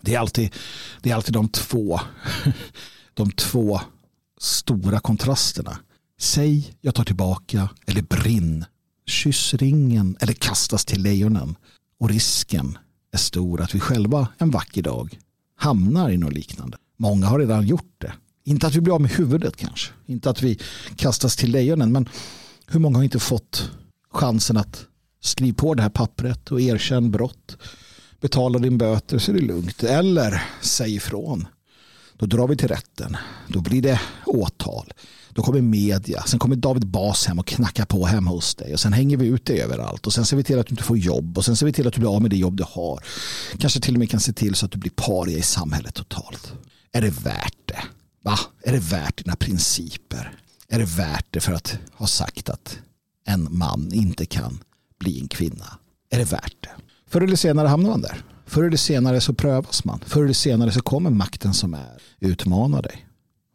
Det 0.00 0.14
är 0.14 0.18
alltid, 0.18 0.54
det 1.02 1.10
är 1.10 1.14
alltid 1.14 1.34
de, 1.34 1.48
två, 1.48 2.00
de 3.14 3.30
två 3.30 3.80
stora 4.40 5.00
kontrasterna. 5.00 5.78
Säg 6.20 6.74
jag 6.80 6.94
tar 6.94 7.04
tillbaka 7.04 7.68
eller 7.86 8.02
brinn. 8.02 8.64
Kyss 9.06 9.54
ringen 9.54 10.16
eller 10.20 10.32
kastas 10.32 10.84
till 10.84 11.02
lejonen. 11.02 11.56
Och 12.00 12.08
risken 12.08 12.78
är 13.12 13.18
stor 13.18 13.60
att 13.60 13.74
vi 13.74 13.80
själva 13.80 14.28
en 14.38 14.50
vacker 14.50 14.82
dag 14.82 15.18
hamnar 15.56 16.10
i 16.10 16.16
något 16.16 16.32
liknande. 16.32 16.76
Många 16.96 17.26
har 17.26 17.38
redan 17.38 17.66
gjort 17.66 17.94
det. 17.98 18.12
Inte 18.44 18.66
att 18.66 18.74
vi 18.74 18.80
blir 18.80 18.94
av 18.94 19.00
med 19.00 19.10
huvudet 19.10 19.56
kanske. 19.56 19.92
Inte 20.06 20.30
att 20.30 20.42
vi 20.42 20.58
kastas 20.96 21.36
till 21.36 21.50
lejonen. 21.50 21.92
Men 21.92 22.08
hur 22.66 22.80
många 22.80 22.98
har 22.98 23.04
inte 23.04 23.18
fått 23.18 23.70
chansen 24.12 24.56
att 24.56 24.86
skriva 25.20 25.56
på 25.56 25.74
det 25.74 25.82
här 25.82 25.90
pappret 25.90 26.52
och 26.52 26.60
erkänna 26.60 27.08
brott. 27.08 27.56
Betala 28.20 28.58
din 28.58 28.78
böter 28.78 29.18
så 29.18 29.30
är 29.30 29.34
det 29.34 29.40
lugnt. 29.40 29.82
Eller 29.82 30.42
säg 30.60 30.94
ifrån. 30.94 31.46
Då 32.18 32.26
drar 32.26 32.48
vi 32.48 32.56
till 32.56 32.68
rätten. 32.68 33.16
Då 33.48 33.60
blir 33.60 33.82
det 33.82 34.00
åtal. 34.26 34.92
Då 35.30 35.42
kommer 35.42 35.60
media. 35.60 36.22
Sen 36.22 36.38
kommer 36.38 36.56
David 36.56 36.86
Bas 36.86 37.26
hem 37.26 37.38
och 37.38 37.46
knackar 37.46 37.84
på 37.84 38.06
hemma 38.06 38.30
hos 38.30 38.54
dig. 38.54 38.72
Och 38.72 38.80
sen 38.80 38.92
hänger 38.92 39.16
vi 39.16 39.26
ut 39.26 39.44
dig 39.44 39.60
överallt. 39.60 40.06
Och 40.06 40.12
sen 40.12 40.26
ser 40.26 40.36
vi 40.36 40.44
till 40.44 40.58
att 40.58 40.66
du 40.66 40.70
inte 40.70 40.82
får 40.84 40.98
jobb. 40.98 41.38
Och 41.38 41.44
sen 41.44 41.56
ser 41.56 41.66
vi 41.66 41.72
till 41.72 41.88
att 41.88 41.94
du 41.94 42.00
blir 42.00 42.14
av 42.14 42.22
med 42.22 42.30
det 42.30 42.36
jobb 42.36 42.56
du 42.56 42.64
har. 42.68 43.04
Kanske 43.58 43.80
till 43.80 43.94
och 43.94 43.98
med 43.98 44.10
kan 44.10 44.20
se 44.20 44.32
till 44.32 44.54
så 44.54 44.66
att 44.66 44.72
du 44.72 44.78
blir 44.78 44.92
paria 44.96 45.38
i 45.38 45.42
samhället 45.42 45.94
totalt. 45.94 46.52
Är 46.92 47.00
det 47.00 47.10
värt 47.10 47.56
det? 47.64 47.82
Va? 48.24 48.38
Är 48.62 48.72
det 48.72 48.78
värt 48.78 49.24
dina 49.24 49.36
principer? 49.36 50.34
Är 50.68 50.78
det 50.78 50.84
värt 50.84 51.26
det 51.30 51.40
för 51.40 51.52
att 51.52 51.78
ha 51.94 52.06
sagt 52.06 52.48
att 52.48 52.78
en 53.26 53.48
man 53.50 53.92
inte 53.92 54.26
kan 54.26 54.58
bli 55.00 55.20
en 55.20 55.28
kvinna? 55.28 55.78
Är 56.10 56.18
det 56.18 56.24
värt 56.24 56.56
det? 56.60 56.70
Förr 57.08 57.20
eller 57.20 57.36
senare 57.36 57.68
hamnar 57.68 57.90
man 57.90 58.00
där. 58.00 58.22
Förr 58.46 58.64
eller 58.64 58.76
senare 58.76 59.20
så 59.20 59.34
prövas 59.34 59.84
man. 59.84 60.00
Förr 60.06 60.24
eller 60.24 60.34
senare 60.34 60.72
så 60.72 60.80
kommer 60.80 61.10
makten 61.10 61.54
som 61.54 61.74
är 61.74 61.98
utmanar 62.20 62.82
dig. 62.82 63.06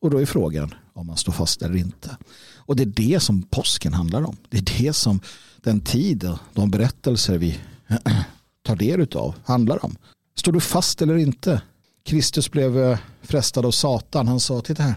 Och 0.01 0.09
då 0.09 0.21
är 0.21 0.25
frågan 0.25 0.73
om 0.93 1.07
man 1.07 1.17
står 1.17 1.33
fast 1.33 1.61
eller 1.61 1.75
inte. 1.75 2.17
Och 2.55 2.75
det 2.75 2.83
är 2.83 2.87
det 3.11 3.19
som 3.19 3.41
påsken 3.41 3.93
handlar 3.93 4.23
om. 4.23 4.37
Det 4.49 4.57
är 4.57 4.83
det 4.83 4.93
som 4.93 5.19
den 5.61 5.81
tid 5.81 6.23
och 6.23 6.37
de 6.53 6.71
berättelser 6.71 7.37
vi 7.37 7.59
tar 8.63 8.75
del 8.75 9.07
av 9.15 9.35
handlar 9.45 9.85
om. 9.85 9.95
Står 10.35 10.51
du 10.51 10.59
fast 10.59 11.01
eller 11.01 11.17
inte? 11.17 11.61
Kristus 12.05 12.51
blev 12.51 12.79
eh, 12.79 12.97
frestad 13.21 13.65
av 13.65 13.71
Satan. 13.71 14.27
Han 14.27 14.39
sa, 14.39 14.61
titta 14.61 14.83
här, 14.83 14.95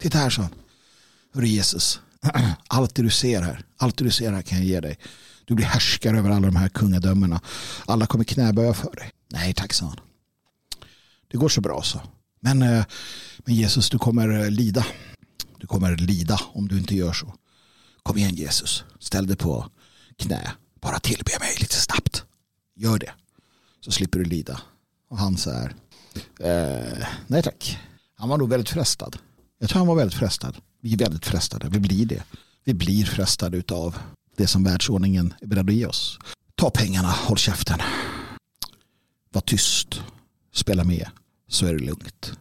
titta 0.00 0.18
här, 0.18 0.30
sa 0.30 0.42
han. 0.42 0.50
Hörru 1.34 1.46
Jesus, 1.46 2.00
allt 2.68 2.94
det 2.94 3.02
du 3.02 3.10
ser 3.10 3.42
här, 3.42 3.64
allt 3.76 3.96
det 3.96 4.04
du 4.04 4.10
ser 4.10 4.32
här 4.32 4.42
kan 4.42 4.58
jag 4.58 4.66
ge 4.66 4.80
dig. 4.80 4.98
Du 5.48 5.54
blir 5.54 5.66
härskare 5.66 6.18
över 6.18 6.30
alla 6.30 6.46
de 6.46 6.56
här 6.56 6.68
kungadömena. 6.68 7.40
Alla 7.86 8.06
kommer 8.06 8.24
knäböja 8.24 8.74
för 8.74 8.96
dig. 8.96 9.10
Nej 9.28 9.54
tack, 9.54 9.72
sa 9.72 9.86
han. 9.86 9.96
Det 11.28 11.38
går 11.38 11.48
så 11.48 11.60
bra 11.60 11.82
så. 11.82 12.00
Men, 12.40 12.62
eh, 12.62 12.84
men 13.38 13.54
Jesus, 13.54 13.90
du 13.90 13.98
kommer 13.98 14.28
eh, 14.28 14.50
lida. 14.50 14.86
Du 15.58 15.66
kommer 15.66 15.96
lida 15.96 16.40
om 16.52 16.68
du 16.68 16.78
inte 16.78 16.94
gör 16.94 17.12
så. 17.12 17.34
Kom 18.02 18.18
igen 18.18 18.34
Jesus, 18.34 18.84
ställ 18.98 19.26
dig 19.26 19.36
på 19.36 19.66
knä. 20.16 20.52
Bara 20.80 20.98
tillbe 20.98 21.32
mig 21.40 21.56
lite 21.60 21.74
snabbt. 21.74 22.24
Gör 22.76 22.98
det. 22.98 23.12
Så 23.80 23.92
slipper 23.92 24.18
du 24.18 24.24
lida. 24.24 24.60
Och 25.10 25.18
han 25.18 25.36
så 25.36 25.50
här. 25.50 25.74
Eh, 26.40 27.06
nej 27.26 27.42
tack. 27.42 27.78
Han 28.14 28.28
var 28.28 28.38
nog 28.38 28.48
väldigt 28.48 28.68
frestad. 28.68 29.16
Jag 29.58 29.70
tror 29.70 29.78
han 29.78 29.88
var 29.88 29.96
väldigt 29.96 30.18
frestad. 30.18 30.56
Vi 30.80 30.92
är 30.92 30.98
väldigt 30.98 31.26
frestade. 31.26 31.68
Vi 31.68 31.80
blir 31.80 32.06
det. 32.06 32.22
Vi 32.64 32.74
blir 32.74 33.04
frestade 33.04 33.62
av 33.74 33.98
det 34.38 34.46
som 34.46 34.64
världsordningen 34.64 35.34
är 35.40 35.46
beredd 35.46 35.68
att 35.68 35.74
ge 35.74 35.86
oss. 35.86 36.18
Ta 36.54 36.70
pengarna, 36.70 37.08
håll 37.08 37.38
käften. 37.38 37.78
Var 39.32 39.40
tyst. 39.40 40.02
Spela 40.54 40.84
med. 40.84 41.08
Så 41.48 41.66
är 41.66 41.72
det 41.72 41.84
lugnt. 41.84 42.32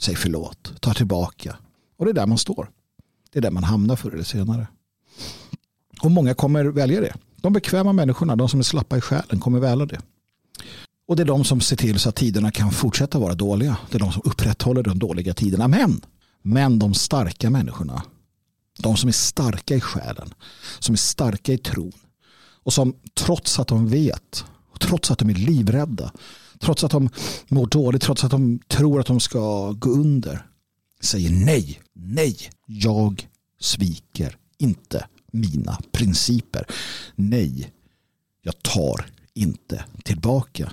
Säg 0.00 0.14
förlåt. 0.14 0.72
Ta 0.80 0.94
tillbaka. 0.94 1.56
Och 1.98 2.04
det 2.04 2.10
är 2.10 2.14
där 2.14 2.26
man 2.26 2.38
står. 2.38 2.70
Det 3.32 3.38
är 3.38 3.42
där 3.42 3.50
man 3.50 3.64
hamnar 3.64 3.96
förr 3.96 4.10
eller 4.10 4.24
senare. 4.24 4.66
Och 6.02 6.10
många 6.10 6.34
kommer 6.34 6.64
välja 6.64 7.00
det. 7.00 7.14
De 7.36 7.52
bekväma 7.52 7.92
människorna, 7.92 8.36
de 8.36 8.48
som 8.48 8.60
är 8.60 8.64
slappa 8.64 8.96
i 8.96 9.00
själen, 9.00 9.40
kommer 9.40 9.60
välja 9.60 9.86
det. 9.86 10.00
Och 11.08 11.16
det 11.16 11.22
är 11.22 11.26
de 11.26 11.44
som 11.44 11.60
ser 11.60 11.76
till 11.76 11.98
så 11.98 12.08
att 12.08 12.16
tiderna 12.16 12.50
kan 12.50 12.70
fortsätta 12.70 13.18
vara 13.18 13.34
dåliga. 13.34 13.76
Det 13.90 13.96
är 13.96 14.00
de 14.00 14.12
som 14.12 14.22
upprätthåller 14.24 14.82
de 14.82 14.98
dåliga 14.98 15.34
tiderna. 15.34 15.68
Men, 15.68 16.00
men 16.42 16.78
de 16.78 16.94
starka 16.94 17.50
människorna, 17.50 18.02
de 18.78 18.96
som 18.96 19.08
är 19.08 19.12
starka 19.12 19.74
i 19.74 19.80
själen, 19.80 20.34
som 20.78 20.92
är 20.92 20.96
starka 20.96 21.52
i 21.52 21.58
tron 21.58 21.92
och 22.62 22.72
som 22.72 22.94
trots 23.14 23.58
att 23.58 23.68
de 23.68 23.88
vet, 23.88 24.44
trots 24.80 25.10
att 25.10 25.18
de 25.18 25.30
är 25.30 25.34
livrädda, 25.34 26.12
trots 26.58 26.84
att 26.84 26.90
de 26.90 27.10
mår 27.48 27.66
dåligt, 27.66 28.02
trots 28.02 28.24
att 28.24 28.30
de 28.30 28.58
tror 28.68 29.00
att 29.00 29.06
de 29.06 29.20
ska 29.20 29.72
gå 29.72 29.90
under, 29.90 30.46
säger 31.00 31.30
nej, 31.30 31.80
nej, 31.92 32.36
jag 32.66 33.28
sviker 33.60 34.36
inte 34.58 35.06
mina 35.32 35.78
principer. 35.92 36.66
Nej, 37.14 37.72
jag 38.42 38.62
tar 38.62 39.06
inte 39.34 39.84
tillbaka. 40.04 40.72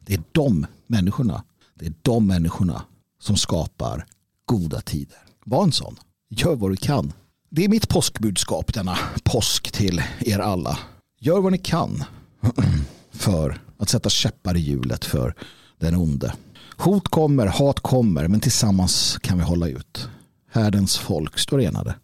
Det 0.00 0.14
är 0.14 0.22
de 0.32 0.66
människorna, 0.86 1.44
det 1.74 1.86
är 1.86 1.94
de 2.02 2.26
människorna 2.26 2.84
som 3.20 3.36
skapar 3.36 4.06
goda 4.44 4.80
tider. 4.80 5.18
Var 5.44 5.62
en 5.62 5.72
sån. 5.72 5.96
Gör 6.28 6.56
vad 6.56 6.70
du 6.70 6.76
kan. 6.76 7.12
Det 7.52 7.64
är 7.64 7.68
mitt 7.68 7.88
påskbudskap 7.88 8.74
denna 8.74 8.98
påsk 9.24 9.72
till 9.72 10.02
er 10.20 10.38
alla. 10.38 10.78
Gör 11.20 11.40
vad 11.40 11.52
ni 11.52 11.58
kan 11.58 12.04
för 13.12 13.60
att 13.78 13.88
sätta 13.88 14.08
käppar 14.08 14.56
i 14.56 14.60
hjulet 14.60 15.04
för 15.04 15.34
den 15.78 15.94
onde. 15.94 16.34
Hot 16.76 17.08
kommer, 17.08 17.46
hat 17.46 17.80
kommer, 17.80 18.28
men 18.28 18.40
tillsammans 18.40 19.18
kan 19.22 19.38
vi 19.38 19.44
hålla 19.44 19.68
ut. 19.68 20.08
Härdens 20.52 20.98
folk 20.98 21.38
står 21.38 21.62
enade. 21.62 21.94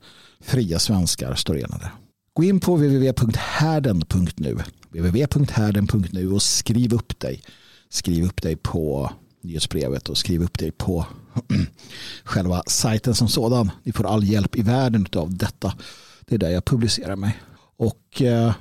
Fria 0.41 0.79
svenskar 0.79 1.35
står 1.35 1.59
enade. 1.59 1.91
Gå 2.33 2.45
in 2.45 2.61
på 2.61 2.77
www.härden.nu 2.77 4.59
www.härden.nu 4.91 6.33
och 6.33 6.43
skriv 6.43 6.95
upp 6.95 7.21
dig. 7.21 7.43
Skriv 7.89 8.25
upp 8.25 8.43
dig 8.43 8.57
på 8.57 9.11
nyhetsbrevet 9.43 10.09
och 10.09 10.19
skriv 10.19 10.43
upp 10.43 10.59
dig 10.59 10.71
på 10.71 11.07
själva 12.25 12.63
sajten 12.67 13.15
som 13.15 13.29
sådan. 13.29 13.71
Ni 13.83 13.93
får 13.93 14.07
all 14.07 14.25
hjälp 14.25 14.57
i 14.57 14.63
världen 14.63 15.07
av 15.17 15.37
detta. 15.37 15.73
Det 16.21 16.35
är 16.35 16.39
där 16.39 16.51
jag 16.51 16.65
publicerar 16.65 17.17
mig. 17.17 17.39
Och 17.77 18.23
eh, 18.23 18.55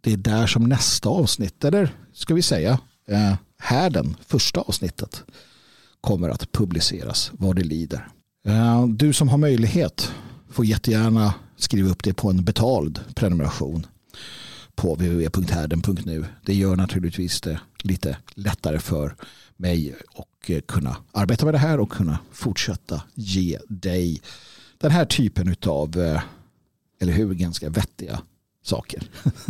det 0.00 0.12
är 0.12 0.16
där 0.16 0.46
som 0.46 0.68
nästa 0.68 1.08
avsnitt, 1.08 1.64
eller 1.64 1.94
ska 2.12 2.34
vi 2.34 2.42
säga 2.42 2.78
eh, 3.08 3.34
härden, 3.58 4.16
första 4.26 4.60
avsnittet 4.60 5.22
kommer 6.00 6.28
att 6.28 6.52
publiceras 6.52 7.32
vad 7.34 7.56
det 7.56 7.64
lider. 7.64 8.08
Eh, 8.46 8.86
du 8.86 9.12
som 9.12 9.28
har 9.28 9.38
möjlighet 9.38 10.12
får 10.50 10.64
jättegärna 10.64 11.34
skriva 11.56 11.90
upp 11.90 12.02
det 12.04 12.14
på 12.14 12.30
en 12.30 12.44
betald 12.44 13.00
prenumeration 13.14 13.86
på 14.74 14.94
www.härden.nu. 14.94 16.24
Det 16.44 16.54
gör 16.54 16.76
naturligtvis 16.76 17.40
det 17.40 17.60
lite 17.82 18.16
lättare 18.34 18.78
för 18.78 19.16
mig 19.56 19.94
och 20.14 20.26
Eh, 20.50 20.60
kunna 20.60 20.96
arbeta 21.12 21.44
med 21.44 21.54
det 21.54 21.58
här 21.58 21.80
och 21.80 21.92
kunna 21.92 22.18
fortsätta 22.32 23.02
ge 23.14 23.58
dig 23.68 24.20
den 24.78 24.90
här 24.90 25.04
typen 25.04 25.54
av, 25.66 26.00
eh, 26.00 26.20
eller 27.00 27.12
hur, 27.12 27.34
ganska 27.34 27.70
vettiga 27.70 28.20
saker. 28.62 29.02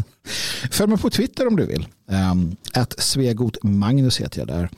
Följ 0.71 0.91
mig 0.91 0.99
på 0.99 1.11
Twitter 1.11 1.47
om 1.47 1.57
du 1.57 1.67
vill. 1.67 1.87
Ehm, 2.11 2.57
Att 2.73 3.01
Svegot 3.03 3.63
Magnus 3.63 4.21
heter 4.21 4.39
jag 4.39 4.49
där. 4.49 4.71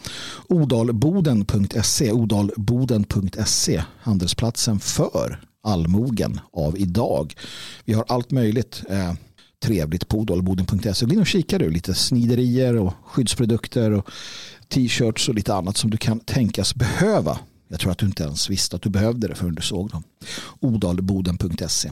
Odalboden.se 0.49 2.13
Odalboden.se 2.13 3.83
Handelsplatsen 4.01 4.81
för 4.81 5.41
allmogen 5.63 6.41
av 6.53 6.79
idag. 6.79 7.35
Vi 7.85 7.93
har 7.93 8.05
allt 8.09 8.31
möjligt 8.31 8.83
eh, 8.89 9.13
trevligt 9.63 10.09
på 10.09 10.19
odalboden.se. 10.19 11.07
Gå 11.07 11.13
in 11.13 11.21
och 11.21 11.27
kika 11.27 11.59
du. 11.59 11.71
Lite 11.71 11.95
sniderier 11.95 12.77
och 12.77 12.93
skyddsprodukter 13.05 13.91
och 13.91 14.11
t-shirts 14.69 15.29
och 15.29 15.35
lite 15.35 15.55
annat 15.55 15.77
som 15.77 15.91
du 15.91 15.97
kan 15.97 16.21
tänkas 16.21 16.75
behöva. 16.75 17.39
Jag 17.69 17.81
tror 17.81 17.93
att 17.93 17.99
du 17.99 18.07
inte 18.07 18.23
ens 18.23 18.51
visste 18.51 18.77
att 18.77 18.83
du 18.83 18.91
behövde 18.91 19.29
det 19.29 19.35
förrän 19.35 19.55
du 19.55 19.63
såg 19.63 19.91
dem. 19.91 20.03
Odalboden.se 20.61 21.91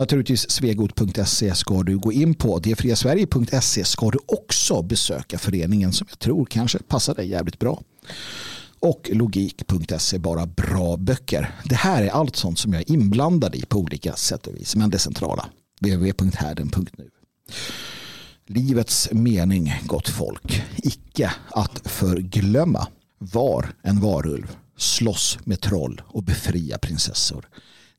Naturligtvis 0.00 0.50
svegot.se 0.50 1.54
ska 1.54 1.82
du 1.82 1.98
gå 1.98 2.12
in 2.12 2.34
på. 2.34 2.58
Detfriasverige.se 2.58 3.84
ska 3.84 4.10
du 4.10 4.18
också 4.26 4.82
besöka 4.82 5.38
föreningen 5.38 5.92
som 5.92 6.06
jag 6.10 6.18
tror 6.18 6.46
kanske 6.46 6.78
passar 6.78 7.14
dig 7.14 7.28
jävligt 7.28 7.58
bra. 7.58 7.82
Och 8.80 9.10
logik.se 9.12 10.18
bara 10.18 10.46
bra 10.46 10.96
böcker. 10.96 11.54
Det 11.64 11.74
här 11.74 12.02
är 12.02 12.08
allt 12.08 12.36
sånt 12.36 12.58
som 12.58 12.72
jag 12.72 12.82
är 12.82 12.92
inblandad 12.92 13.54
i 13.54 13.62
på 13.66 13.78
olika 13.78 14.16
sätt 14.16 14.46
och 14.46 14.56
vis. 14.56 14.76
Men 14.76 14.90
det 14.90 14.98
centrala 14.98 15.48
www.härden.nu 15.80 17.10
Livets 18.52 19.12
mening, 19.12 19.74
gott 19.84 20.08
folk, 20.08 20.62
icke 20.76 21.32
att 21.50 21.80
förglömma 21.84 22.86
var 23.18 23.72
en 23.82 24.00
varulv 24.00 24.56
slåss 24.76 25.38
med 25.44 25.60
troll 25.60 26.02
och 26.06 26.22
befria 26.22 26.78
prinsessor. 26.78 27.48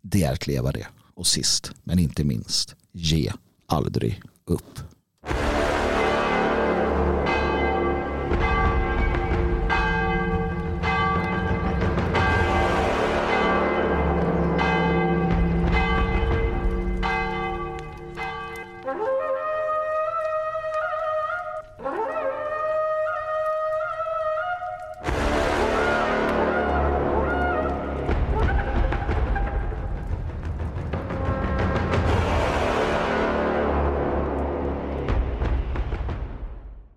Det 0.02 0.24
är 0.24 0.34
att 0.34 0.48
leva 0.48 0.72
det. 0.72 0.88
Och 1.16 1.28
sist 1.28 1.72
men 1.84 2.00
inte 2.00 2.24
minst, 2.24 2.76
ge 2.92 3.32
aldrig 3.66 4.22
upp. 4.46 4.80